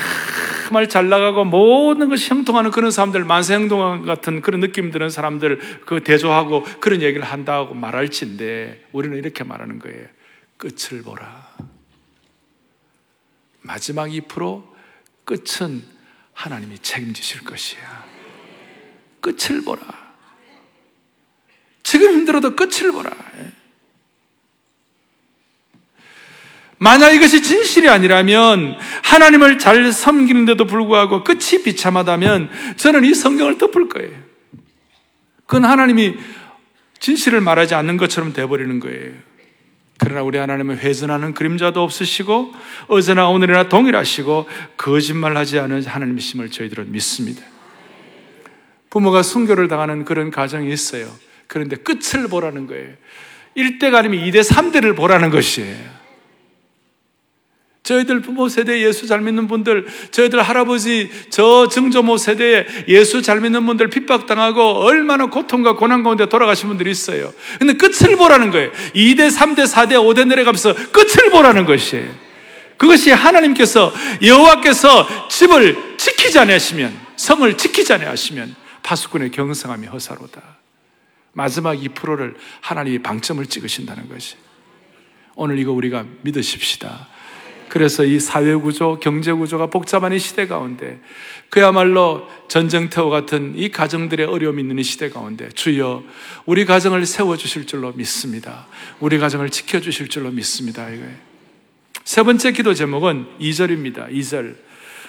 [0.63, 6.01] 정말 잘 나가고 모든 것이 형통하는 그런 사람들, 만세형통 같은 그런 느낌 드는 사람들 그
[6.01, 10.07] 대조하고 그런 얘기를 한다고 말할지인데 우리는 이렇게 말하는 거예요.
[10.55, 11.49] 끝을 보라.
[13.59, 14.63] 마지막 2%
[15.25, 15.83] 끝은
[16.31, 18.05] 하나님이 책임지실 것이야.
[19.19, 19.81] 끝을 보라.
[21.83, 23.11] 지금 힘들어도 끝을 보라.
[26.83, 34.11] 만약 이것이 진실이 아니라면 하나님을 잘 섬기는데도 불구하고 끝이 비참하다면 저는 이 성경을 덮을 거예요.
[35.45, 36.15] 그건 하나님이
[36.99, 39.13] 진실을 말하지 않는 것처럼 돼버리는 거예요.
[39.97, 42.51] 그러나 우리 하나님은 회전하는 그림자도 없으시고
[42.87, 47.45] 어제나 오늘이나 동일하시고 거짓말하지 않은 하나님이심을 저희들은 믿습니다.
[48.89, 51.09] 부모가 순교를 당하는 그런 가정이 있어요.
[51.47, 52.89] 그런데 끝을 보라는 거예요.
[53.55, 56.02] 1대가 아니면 2대, 3대를 보라는 것이에요.
[57.83, 63.65] 저희들 부모 세대 예수 잘 믿는 분들, 저희들 할아버지, 저 증조모 세대에 예수 잘 믿는
[63.65, 67.33] 분들 핍박당하고 얼마나 고통과 고난 가운데 돌아가신 분들이 있어요.
[67.59, 68.71] 근데 끝을 보라는 거예요.
[68.95, 72.09] 2대, 3대, 4대, 5대 내려가면서 끝을 보라는 것이에요.
[72.77, 73.93] 그것이 하나님께서
[74.25, 80.41] 여호와께서 집을 지키지 않으시면 성을 지키지 않으시면 파수꾼의 경성함이 허사로다.
[81.33, 84.35] 마지막 2%를 하나님이 방점을 찍으신다는 것이.
[85.35, 87.07] 오늘 이거 우리가 믿으십시다.
[87.73, 91.01] 그래서 이 사회구조, 경제구조가 복잡한 이 시대 가운데
[91.49, 96.03] 그야말로 전쟁터와 같은 이 가정들의 어려움이 있는 이 시대 가운데 주여
[96.45, 98.67] 우리 가정을 세워주실 줄로 믿습니다.
[98.99, 100.87] 우리 가정을 지켜주실 줄로 믿습니다.
[102.03, 104.11] 세 번째 기도 제목은 2절입니다.
[104.11, 104.55] 2절.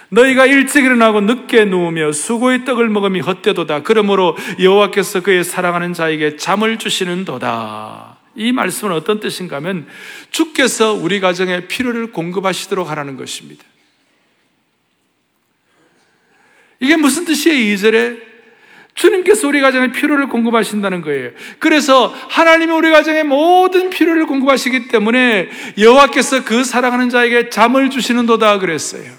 [0.09, 3.83] 너희가 일찍 일어나고 늦게 누우며 수고의 떡을 먹음이 헛되도다.
[3.83, 8.24] 그러므로 여호와께서 그의 사랑하는 자에게 잠을 주시는도다.
[8.35, 9.87] 이 말씀은 어떤 뜻인가 하면
[10.29, 13.63] 주께서 우리 가정에 필요를 공급하시도록 하라는 것입니다.
[16.79, 17.75] 이게 무슨 뜻이에요?
[17.75, 18.35] 2절에
[18.95, 21.31] 주님께서 우리 가정에 필요를 공급하신다는 거예요.
[21.59, 29.11] 그래서 하나님이 우리 가정에 모든 필요를 공급하시기 때문에 여호와께서 그 사랑하는 자에게 잠을 주시는도다 그랬어요.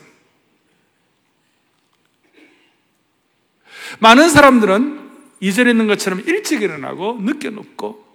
[3.98, 5.00] 많은 사람들은
[5.40, 8.05] 이절에 있는 것처럼 일찍 일어나고 늦게 눕고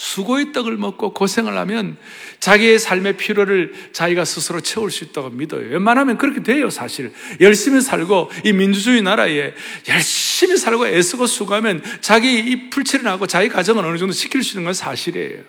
[0.00, 1.98] 수고의 떡을 먹고 고생을 하면
[2.38, 5.68] 자기의 삶의 필요를 자기가 스스로 채울 수 있다고 믿어요.
[5.68, 7.12] 웬만하면 그렇게 돼요, 사실.
[7.38, 9.52] 열심히 살고 이 민주주의 나라에
[9.88, 14.64] 열심히 살고 애쓰고 수고하면 자기 이 풀칠을 하고 자기 가정을 어느 정도 지킬 수 있는
[14.64, 15.42] 건 사실이에요.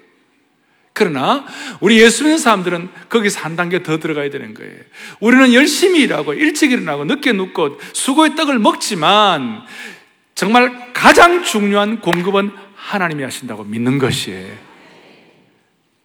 [0.91, 1.45] 그러나
[1.79, 4.75] 우리 예수 믿는 사람들은 거기서 한 단계 더 들어가야 되는 거예요.
[5.21, 9.61] 우리는 열심히 일하고 일찍 일어나고 늦게 눕고 수고의 떡을 먹지만
[10.35, 14.53] 정말 가장 중요한 공급은 하나님이 하신다고 믿는 것이에요.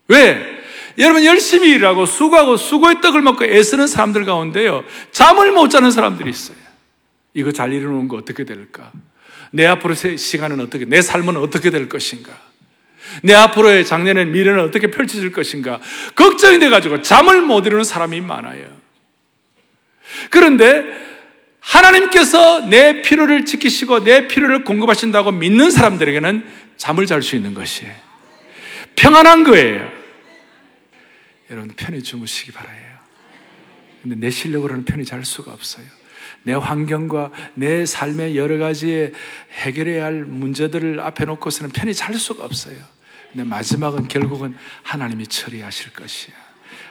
[0.08, 0.56] 왜?
[0.98, 4.84] 여러분 열심히 일하고 수고하고 수고의 떡을 먹고 애쓰는 사람들 가운데요.
[5.10, 6.56] 잠을 못 자는 사람들이 있어요.
[7.34, 8.92] 이거 잘 이루는 거 어떻게 될까?
[9.50, 12.32] 내 앞으로의 시간은 어떻게, 내 삶은 어떻게 될 것인가?
[13.22, 15.80] 내 앞으로의 작년엔 미래는 어떻게 펼쳐질 것인가?
[16.14, 18.66] 걱정이 돼가지고 잠을 못 이루는 사람이 많아요.
[20.30, 20.84] 그런데
[21.60, 27.94] 하나님께서 내 필요를 지키시고 내 필요를 공급하신다고 믿는 사람들에게는 잠을 잘 수 있는 것이에요.
[28.96, 29.90] 평안한 거예요.
[31.50, 32.96] 여러분, 편히 주무시기 바라요.
[34.02, 35.86] 근데 내 실력으로는 편히 잘 수가 없어요.
[36.42, 39.12] 내 환경과 내 삶의 여러 가지의
[39.50, 42.76] 해결해야 할 문제들을 앞에 놓고서는 편히 잘 수가 없어요.
[43.32, 46.34] 근데 마지막은 결국은 하나님이 처리하실 것이야.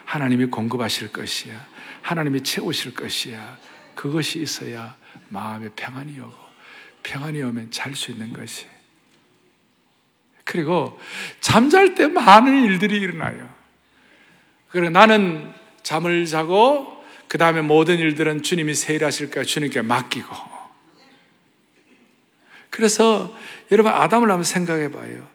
[0.03, 1.65] 하나님이 공급하실 것이야.
[2.01, 3.57] 하나님이 채우실 것이야.
[3.95, 4.95] 그것이 있어야
[5.29, 6.35] 마음에 평안이 오고
[7.03, 8.67] 평안이 오면 잘 수 있는 것이.
[10.45, 10.97] 그리고
[11.41, 13.49] 잠잘 때 많은 일들이 일어나요.
[14.69, 15.51] 그리고 나는
[15.83, 20.27] 잠을 자고 그 다음에 모든 일들은 주님이 세일하실까 주님께 맡기고
[22.69, 23.35] 그래서
[23.71, 25.27] 여러분 아담을 한번 생각해 봐요.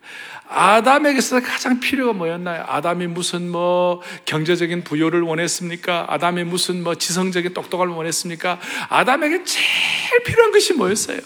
[0.48, 2.64] 아담에게서 가장 필요가 뭐였나요?
[2.66, 6.06] 아담이 무슨 뭐 경제적인 부여를 원했습니까?
[6.08, 8.60] 아담이 무슨 뭐 지성적인 똑똑함을 원했습니까?
[8.88, 11.18] 아담에게 제일 필요한 것이 뭐였어요?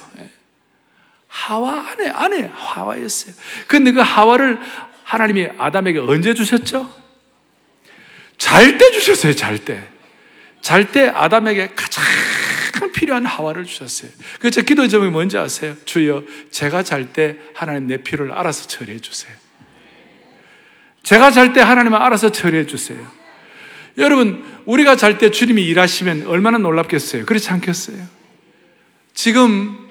[1.34, 1.44] 예.
[1.44, 3.34] 하와 아내, 아내 하와였어요.
[3.66, 4.58] 근데 그 하와를
[5.02, 6.90] 하나님이 아담에게 언제 주셨죠?
[8.38, 9.82] 잘 때 주셨어요, 잘 때.
[10.60, 12.02] 잘 때 아담에게 가장
[12.94, 14.10] 필요한 하와를 주셨어요.
[14.38, 15.76] 그래서 기도 제목이 뭔지 아세요?
[15.84, 19.32] 주여, 제가 잘 때 하나님 내 필요를 알아서 처리해 주세요.
[21.02, 22.98] 제가 잘 때 하나님은 알아서 처리해 주세요.
[23.98, 27.26] 여러분, 우리가 잘 때 주님이 일하시면 얼마나 놀랍겠어요?
[27.26, 27.98] 그렇지 않겠어요?
[29.12, 29.83] 지금,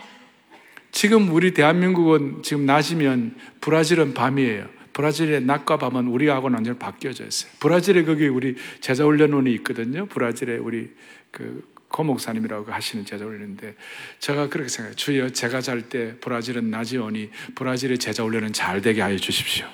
[0.93, 4.69] 지금 우리 대한민국은 지금 낮이면 브라질은 밤이에요.
[4.93, 7.51] 브라질의 낮과 밤은 우리하고는 완전히 바뀌어져 있어요.
[7.59, 10.05] 브라질에 거기 우리 제자훈련원이 있거든요.
[10.05, 10.91] 브라질에 우리
[11.31, 13.75] 그 고목사님이라고 하시는 제자훈련인데
[14.19, 14.95] 제가 그렇게 생각해요.
[14.95, 19.65] 주여 제가 잘 때 브라질은 낮이 오니 브라질의 제자훈련은 잘 되게 하여 주십시오.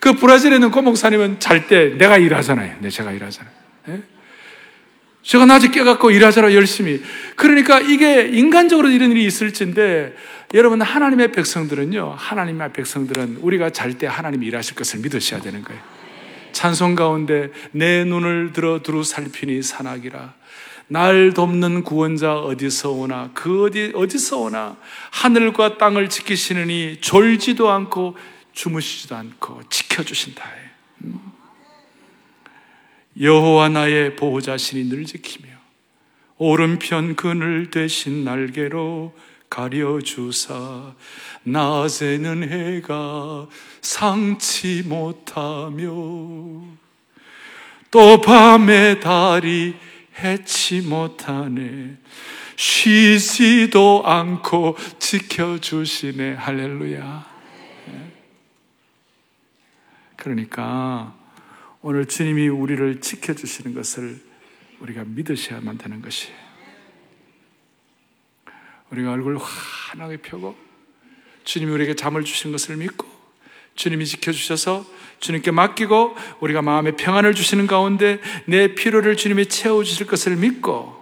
[0.00, 2.76] 그 브라질에는 고목사님은 잘 때 내가 일하잖아요.
[2.80, 3.54] 네, 제가 일하잖아요.
[3.86, 4.02] 네?
[5.22, 7.02] 제가 낮에 깨갖고 일하잖아 열심히.
[7.36, 10.14] 그러니까 이게 인간적으로 이런 일이 있을진데
[10.54, 12.14] 여러분 하나님의 백성들은요.
[12.16, 15.80] 하나님의 백성들은 우리가 잘 때 하나님이 일하실 것을 믿으셔야 되는 거예요.
[16.52, 20.34] 찬송 가운데 내 눈을 들어 두루 살피니 산악이라
[20.88, 24.76] 날 돕는 구원자 어디서 오나 그 어디 어디서 오나
[25.12, 28.16] 하늘과 땅을 지키시느니 졸지도 않고
[28.52, 30.44] 주무시지도 않고 지켜주신다.
[31.04, 31.29] 음.
[33.20, 35.48] 여호와 나의 보호자신이 늘 지키며
[36.38, 39.14] 오른편 그늘 대신 날개로
[39.50, 40.94] 가려주사
[41.42, 43.48] 낮에는 해가
[43.82, 45.90] 상치 못하며
[47.90, 49.74] 또 밤에 달이
[50.18, 51.96] 해치 못하네.
[52.56, 56.34] 쉬지도 않고 지켜주시네.
[56.34, 57.26] 할렐루야.
[57.86, 58.12] 네.
[60.16, 61.19] 그러니까
[61.82, 64.20] 오늘 주님이 우리를 지켜주시는 것을
[64.80, 66.36] 우리가 믿으셔야만 되는 것이에요.
[68.90, 70.56] 우리가 얼굴 환하게 펴고
[71.44, 73.08] 주님이 우리에게 잠을 주신 것을 믿고
[73.76, 74.84] 주님이 지켜주셔서
[75.20, 81.00] 주님께 맡기고 우리가 마음의 평안을 주시는 가운데 내 필요를 주님이 채워주실 것을 믿고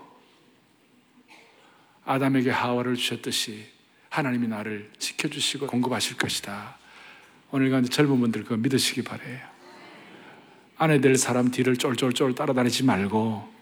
[2.05, 3.67] 아담에게 하와를 주셨듯이
[4.11, 6.79] 하나님이 나를 지켜주시고 공급하실 것이다.
[7.51, 9.58] 오늘 가운데 젊은 분들 그거 믿으시기 바래요.
[10.79, 13.53] 아내 될 사람 뒤를 쫄쫄쫄 따라다니지 말고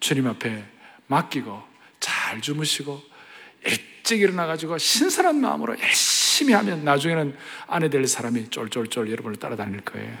[0.00, 0.64] 주님 앞에
[1.08, 1.62] 맡기고
[2.00, 3.02] 잘 주무시고
[3.64, 10.16] 일찍 일어나가지고 신선한 마음으로 열심히 하면 나중에는 아내 될 사람이 쫄쫄쫄 여러분을 따라다닐 거예요.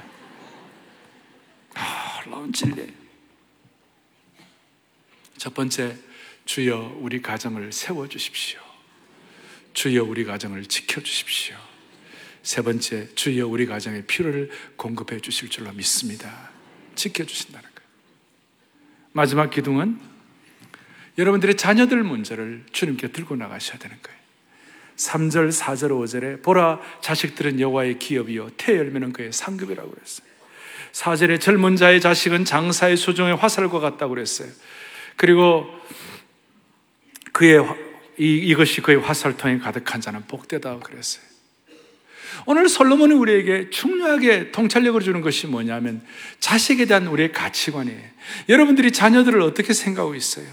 [2.24, 2.92] 놀라운 진리.
[5.38, 5.96] 첫 번째,
[6.44, 8.60] 주여 우리 가정을 세워주십시오.
[9.74, 11.56] 주여 우리 가정을 지켜주십시오.
[12.46, 16.50] 세 번째, 주여 우리 가정의 필요를 공급해 주실 줄로 믿습니다.
[16.94, 17.88] 지켜주신다는 거예요.
[19.10, 19.98] 마지막 기둥은
[21.18, 24.16] 여러분들의 자녀들 문제를 주님께 들고 나가셔야 되는 거예요.
[24.94, 30.28] 3절, 4절, 5절에 보라 자식들은 여호와의 기업이요 태 열매는 그의 상급이라고 그랬어요.
[30.92, 34.48] 4절에 젊은 자의 자식은 장사의 수종의 화살과 같다고 그랬어요.
[35.16, 35.66] 그리고
[37.32, 37.66] 그의
[38.18, 41.25] 이, 이것이 그의 화살통에 가득한 자는 복되다 그랬어요.
[42.44, 46.02] 오늘 솔로몬이 우리에게 중요하게 통찰력을 주는 것이 뭐냐면
[46.40, 48.00] 자식에 대한 우리의 가치관이에요.
[48.48, 50.46] 여러분들이 자녀들을 어떻게 생각하고 있어요?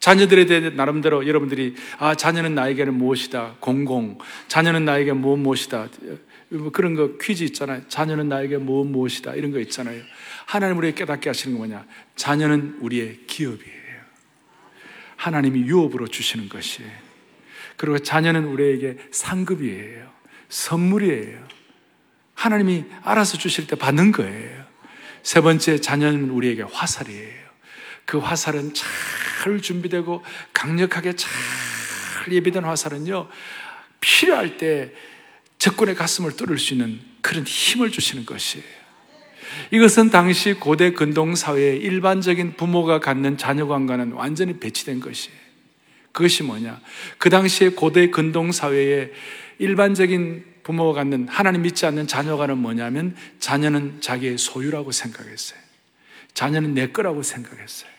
[0.00, 3.56] 자녀들에 대해 나름대로 여러분들이 아 자녀는 나에게는 무엇이다?
[3.60, 4.18] 공공.
[4.48, 5.88] 자녀는 나에게 무엇 무엇이다?
[6.48, 7.82] 뭐 그런 거 퀴즈 있잖아요.
[7.88, 9.34] 자녀는 나에게 무엇 무엇이다?
[9.34, 10.02] 이런 거 있잖아요.
[10.46, 11.84] 하나님 우리에게 깨닫게 하시는 거 뭐냐?
[12.16, 13.82] 자녀는 우리의 기업이에요.
[15.22, 16.90] 하나님이 유업으로 주시는 것이에요
[17.76, 20.11] 그리고 자녀는 우리에게 상급이에요
[20.52, 21.46] 선물이에요
[22.34, 24.64] 하나님이 알아서 주실 때 받는 거예요
[25.22, 27.42] 세 번째 자녀는 우리에게 화살이에요
[28.04, 31.30] 그 화살은 잘 준비되고 강력하게 잘
[32.30, 33.28] 예비된 화살은요,
[34.00, 34.92] 필요할 때
[35.58, 38.64] 적군의 가슴을 뚫을 수 있는 그런 힘을 주시는 것이에요.
[39.70, 45.36] 이것은 당시 고대 근동 사회의 일반적인 부모가 갖는 자녀관과는 완전히 배치된 것이에요.
[46.12, 46.80] 그것이 뭐냐?
[47.18, 49.12] 그 당시에 고대 근동 사회의
[49.58, 55.58] 일반적인 부모가 갖는 하나님 믿지 않는 자녀가는 뭐냐면 자녀는 자기의 소유라고 생각했어요.
[56.34, 57.90] 자녀는 내 거라고 생각했어요.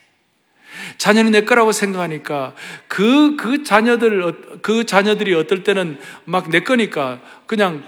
[0.97, 2.55] 자녀는 내 거라고 생각하니까
[2.87, 7.83] 그, 그 자녀들, 어, 그 자녀들이 어떨 때는 막 내 거니까 그냥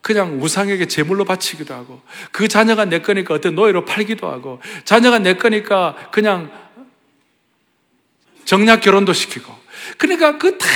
[0.00, 2.00] 그냥 우상에게 제물로 바치기도 하고
[2.32, 6.50] 그 자녀가 내 거니까 어떤 노예로 팔기도 하고 자녀가 내 거니까 그냥
[8.46, 9.54] 정략 결혼도 시키고
[9.98, 10.66] 그러니까 그 다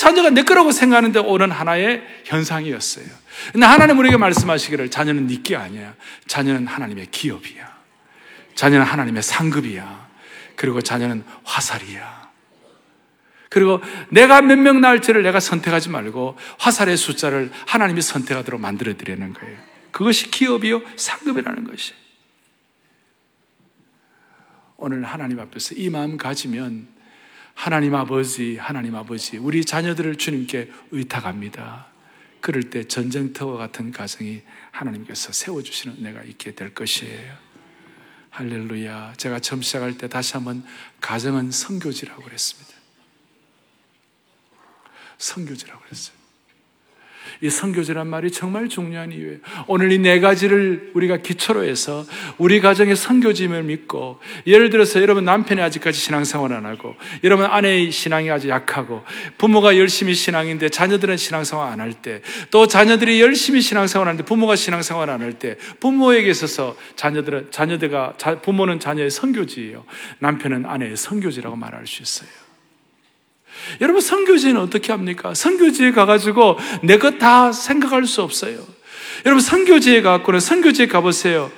[0.00, 3.04] 자녀가 내 거라고 생각하는데 오는 하나의 현상이었어요.
[3.52, 5.94] 근데 하나님 우리에게 말씀하시기를 자녀는 네게 아니야.
[6.26, 7.70] 자녀는 하나님의 기업이야.
[8.54, 10.08] 자녀는 하나님의 상급이야.
[10.56, 12.30] 그리고 자녀는 화살이야.
[13.50, 19.58] 그리고 내가 몇 명 낳을지를 내가 선택하지 말고 화살의 숫자를 하나님이 선택하도록 만들어 드리는 거예요.
[19.90, 21.92] 그것이 기업이요, 상급이라는 것이.
[24.78, 26.88] 오늘 하나님 앞에서 이 마음 가지면
[27.60, 31.88] 하나님 아버지, 하나님 아버지, 우리 자녀들을 주님께 의탁합니다.
[32.40, 34.40] 그럴 때 전쟁터와 같은 가정이
[34.70, 37.36] 하나님께서 세워주시는 은혜가 있게 될 것이에요.
[38.30, 39.12] 할렐루야.
[39.18, 40.64] 제가 처음 시작할 때 다시 한번
[41.02, 42.72] 가정은 성교지라고 그랬습니다.
[45.18, 46.19] 성교지라고 그랬어요.
[47.42, 49.38] 이 성교제란 말이 정말 중요한 이유예요.
[49.66, 52.04] 오늘 이 네 가지를 우리가 기초로 해서
[52.38, 58.30] 우리 가정의 성교짐을 믿고 예를 들어서 여러분 남편이 아직까지 신앙생활 안 하고 여러분 아내의 신앙이
[58.30, 59.02] 아주 약하고
[59.38, 62.20] 부모가 열심히 신앙인데 자녀들은 신앙생활 안 할 때
[62.50, 68.80] 또 자녀들이 열심히 신앙생활 하는데 부모가 신앙생활 안 할 때 부모에게 있어서 자녀들은 자녀들과 부모는
[68.80, 69.84] 자녀의 성교지예요.
[70.18, 72.49] 남편은 아내의 성교지라고 말할 수 있어요.
[73.80, 75.34] 여러분 선교지는 어떻게 합니까?
[75.34, 78.58] 선교지에 가가지고 내 것 다 생각할 수 없어요.
[79.26, 81.50] 여러분 선교지에 가고는 선교지에 가보세요.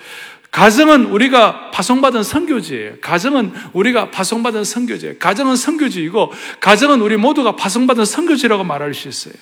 [0.51, 2.95] 가정은 우리가 파송받은 선교지예요.
[3.01, 5.15] 가정은 우리가 파송받은 선교지예요.
[5.19, 9.35] 가정은 선교지이고 가정은 우리 모두가 파송받은 선교지라고 말할 수 있어요.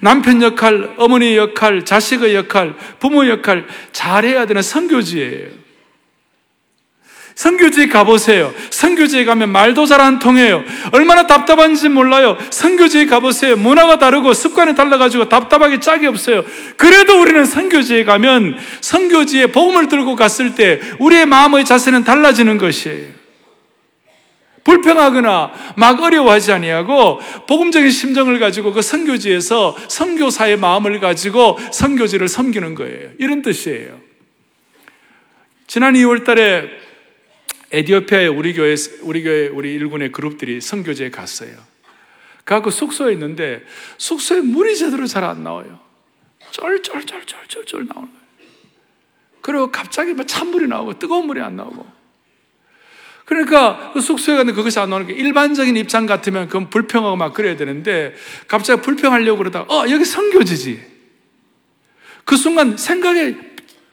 [0.00, 5.48] 남편 역할, 어머니 역할, 자식의 역할, 부모 역할 잘해야 되는 선교지예요.
[7.38, 8.52] 선교지에 가보세요.
[8.70, 10.64] 선교지에 가면 말도 잘 안 통해요.
[10.90, 12.36] 얼마나 답답한지 몰라요.
[12.50, 13.56] 선교지에 가보세요.
[13.56, 16.44] 문화가 다르고 습관이 달라가지고 답답하게 짝이 없어요.
[16.76, 23.06] 그래도 우리는 선교지에 가면 선교지에 복음을 들고 갔을 때 우리의 마음의 자세는 달라지는 것이에요.
[24.64, 33.10] 불평하거나 막 어려워하지 아니하고 복음적인 심정을 가지고 그 선교지에서 선교사의 마음을 가지고 선교지를 섬기는 거예요.
[33.18, 34.00] 이런 뜻이에요.
[35.68, 36.87] 지난 2월 달에
[37.70, 41.50] 에디오피아에 우리 교회, 우리 교회, 우리 일군의 그룹들이 선교제에 갔어요.
[42.44, 43.62] 가고 숙소에 있는데
[43.98, 45.80] 숙소에 물이 제대로 잘 안 나와요.
[46.50, 48.28] 쫄쫄쫄쫄쫄쫄 나오는 거예요.
[49.42, 51.86] 그리고 갑자기 막 찬물이 나오고 뜨거운 물이 안 나오고.
[53.26, 57.56] 그러니까 그 숙소에 갔는데 그것이 안 나오는 게 일반적인 입장 같으면 그건 불평하고 막 그래야
[57.56, 58.14] 되는데
[58.46, 60.80] 갑자기 불평하려고 그러다가 어, 여기 선교지지.
[62.24, 63.36] 그 순간 생각에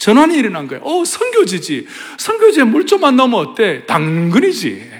[0.06, 0.84] 전환이 일어난 거예요.
[0.84, 1.88] 어, 선교지지.
[2.20, 3.88] 선교지에 물좀안 넣으면 어때?
[3.88, 4.91] 당근이지.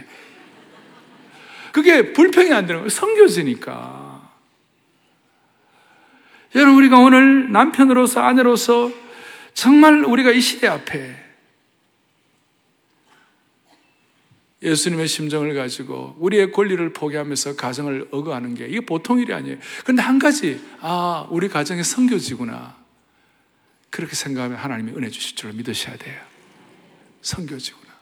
[1.72, 2.90] 그게 불평이 안 되는 거예요.
[2.90, 4.32] 선교지니까.
[6.56, 8.92] 여러분, 우리가 오늘 남편으로서, 아내로서
[9.54, 11.16] 정말 우리가 이 시대 앞에
[14.64, 19.58] 예수님의 심정을 가지고 우리의 권리를 포기하면서 가정을 억어하는 게 이게 보통 일이 아니에요.
[19.84, 22.85] 그런데 한 가지, 아, 우리 가정의 성교지구나.
[23.96, 26.22] 그렇게 생각하면 하나님이 은혜 주실 줄 믿으셔야 돼요.
[27.22, 27.94] 성교지구나.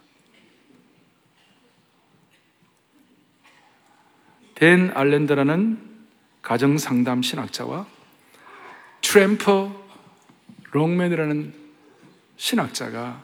[4.56, 6.08] 댄 알렌더라는
[6.42, 7.86] 가정상담 신학자와
[9.02, 9.84] 트램퍼
[10.72, 11.54] 롱맨이라는
[12.38, 13.24] 신학자가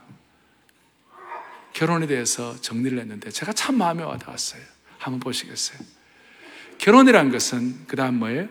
[1.74, 4.62] 결혼에 대해서 정리를 했는데 제가 참 마음에 와닿았어요.
[5.00, 5.80] 한번 보시겠어요?
[6.78, 8.48] 결혼이란 것은 그 다음 뭐예요?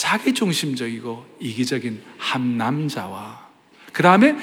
[0.00, 3.50] 자기중심적이고 이기적인 한 남자와
[3.92, 4.34] 그 다음에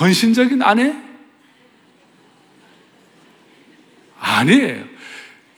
[0.00, 0.96] 헌신적인 아내?
[4.18, 4.84] 아니에요.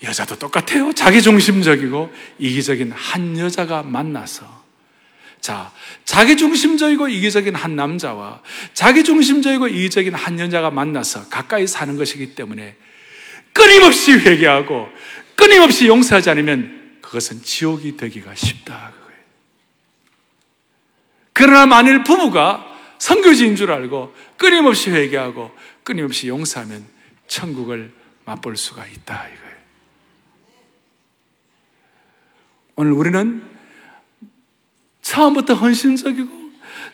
[0.02, 0.92] 여자도 똑같아요.
[0.92, 4.64] 자기중심적이고 이기적인 한 여자가 만나서
[5.40, 5.70] 자,
[6.04, 8.42] 자기중심적이고 이기적인 한 남자와
[8.74, 12.74] 자기중심적이고 이기적인 한 여자가 만나서 가까이 사는 것이기 때문에
[13.52, 14.88] 끊임없이 회개하고
[15.36, 16.77] 끊임없이 용서하지 않으면
[17.08, 18.92] 그것은 지옥이 되기가 쉽다.
[21.32, 22.66] 그러나 만일 부부가
[22.98, 25.50] 선교지인 줄 알고 끊임없이 회개하고
[25.84, 26.84] 끊임없이 용서하면
[27.26, 27.94] 천국을
[28.26, 29.56] 맛볼 수가 있다 이거예요.
[32.76, 33.42] 오늘 우리는
[35.00, 36.28] 처음부터 헌신적이고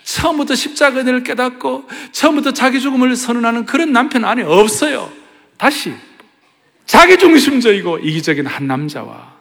[0.05, 5.11] 처음부터 십자가 을 깨닫고 처음부터 자기 죽음을 선언하는 그런 남편 안에 없어요.
[5.57, 5.93] 다시
[6.87, 9.34] 자기 중심적이고 이기적인 한 남자와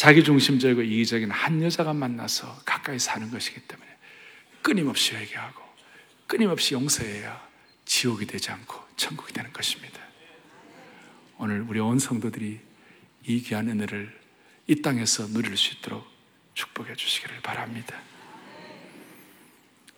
[0.00, 3.86] 자기 중심적이고 이기적인 한 여자가 만나서 가까이 사는 것이기 때문에
[4.62, 5.62] 끊임없이 회개하고
[6.26, 7.38] 끊임없이 용서해야
[7.84, 10.00] 지옥이 되지 않고 천국이 되는 것입니다.
[11.36, 12.60] 오늘 우리 온 성도들이
[13.26, 14.18] 이 귀한 은혜를
[14.68, 16.06] 이 땅에서 누릴 수 있도록
[16.54, 17.94] 축복해 주시기를 바랍니다.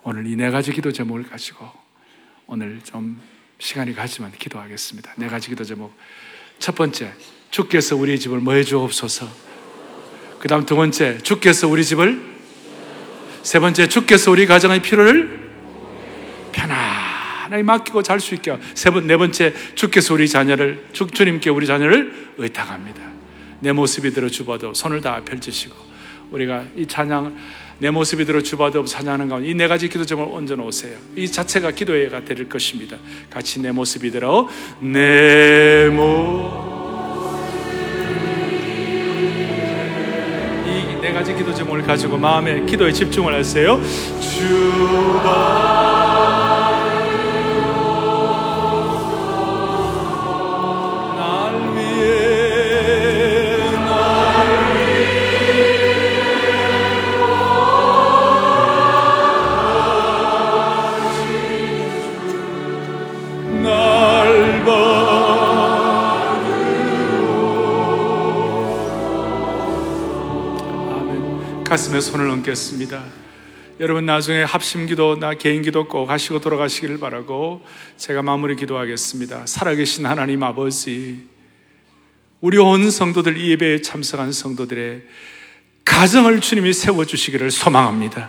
[0.02, 1.70] 오늘 이 네 가지 기도 제목을 가지고
[2.48, 3.22] 오늘 좀
[3.60, 5.14] 시간이 가지만 기도하겠습니다.
[5.16, 5.96] 네 가지 기도 제목.
[6.58, 7.14] 첫 번째,
[7.52, 9.51] 주께서 우리 집을 뭐 해 주옵소서.
[10.42, 12.20] 그 다음 두 번째, 주께서 우리 집을,
[13.44, 15.38] 세 번째, 주께서 우리 가정의 필요를
[16.50, 18.58] 편안하게 맡기고 잘 수 있게.
[18.74, 23.00] 세 번, 네 번째, 주께서 우리 자녀를, 주, 주님께 우리 자녀를 의탁합니다.
[23.60, 25.76] 내 모습이 들어 주봐도 손을 다 펼치시고,
[26.32, 27.36] 우리가 이 찬양,
[27.78, 30.98] 내 모습이 들어 주봐도 찬양하는 가운데 이 네 가지 기도점을 얹어 놓으세요.
[31.14, 32.96] 이 자체가 기도회가 될 것입니다.
[33.30, 34.48] 같이 내 모습이 들어,
[34.80, 36.81] 내 모, 이
[41.36, 43.80] 기도점을 가지고 마음의 기도에 집중을 하세요.
[44.20, 45.81] 주가
[71.72, 73.02] 가슴에 손을 얹겠습니다.
[73.80, 77.62] 여러분 나중에 합심 기도 나 개인 기도 꼭 하시고 돌아가시기를 바라고
[77.96, 79.46] 제가 마무리 기도하겠습니다.
[79.46, 81.26] 살아계신 하나님 아버지
[82.42, 85.00] 우리 온 성도들 이 예배에 참석한 성도들의
[85.86, 88.28] 가정을 주님이 세워주시기를 소망합니다.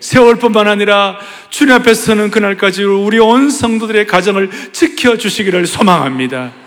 [0.00, 1.18] 세월 뿐만 아니라
[1.50, 6.61] 주님 앞에 서는 그날까지 우리 온 성도들의 가정을 지켜주시기를 소망합니다.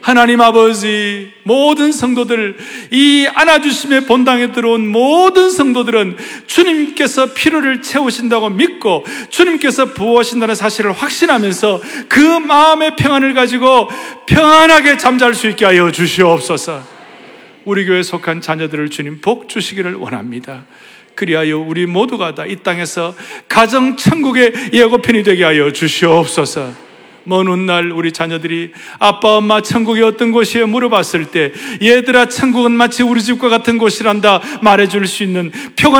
[0.00, 2.56] 하나님 아버지, 모든 성도들,
[2.90, 12.20] 이 안아주심의 본당에 들어온 모든 성도들은 주님께서 필요를 채우신다고 믿고 주님께서 부어신다는 사실을 확신하면서 그
[12.20, 13.88] 마음의 평안을 가지고
[14.26, 16.82] 평안하게 잠잘 수 있게 하여 주시옵소서.
[17.64, 20.64] 우리 교회에 속한 자녀들을 주님 복 주시기를 원합니다.
[21.14, 23.14] 그리하여 우리 모두가 다 이 땅에서
[23.48, 26.89] 가정 천국의 예고편이 되게 하여 주시옵소서.
[27.30, 33.22] 먼 훗날 우리 자녀들이 아빠 엄마 천국이 어떤 곳이에요 물어봤을 때 얘들아 천국은 마치 우리
[33.22, 35.50] 집과 같은 곳이란다 말해줄 수 있는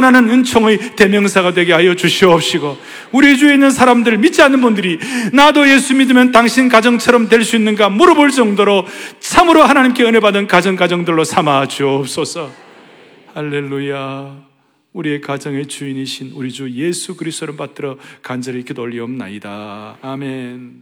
[0.01, 2.79] 나는 은총의 대명사가 되게 하여 주시옵시고
[3.13, 4.99] 우리 주위에 있는 사람들 믿지 않는 분들이
[5.33, 8.87] 나도 예수 믿으면 당신 가정처럼 될 수 있는가 물어볼 정도로
[9.19, 12.51] 참으로 하나님께 은혜 받은 가정 가정들로 삼아 주옵소서.
[13.35, 14.51] 할렐루야.
[14.93, 19.99] 우리의 가정의 주인이신 우리 주 예수 그리스도를 받들어 간절히 기도 올리옵나이다.
[20.03, 20.79] 아멘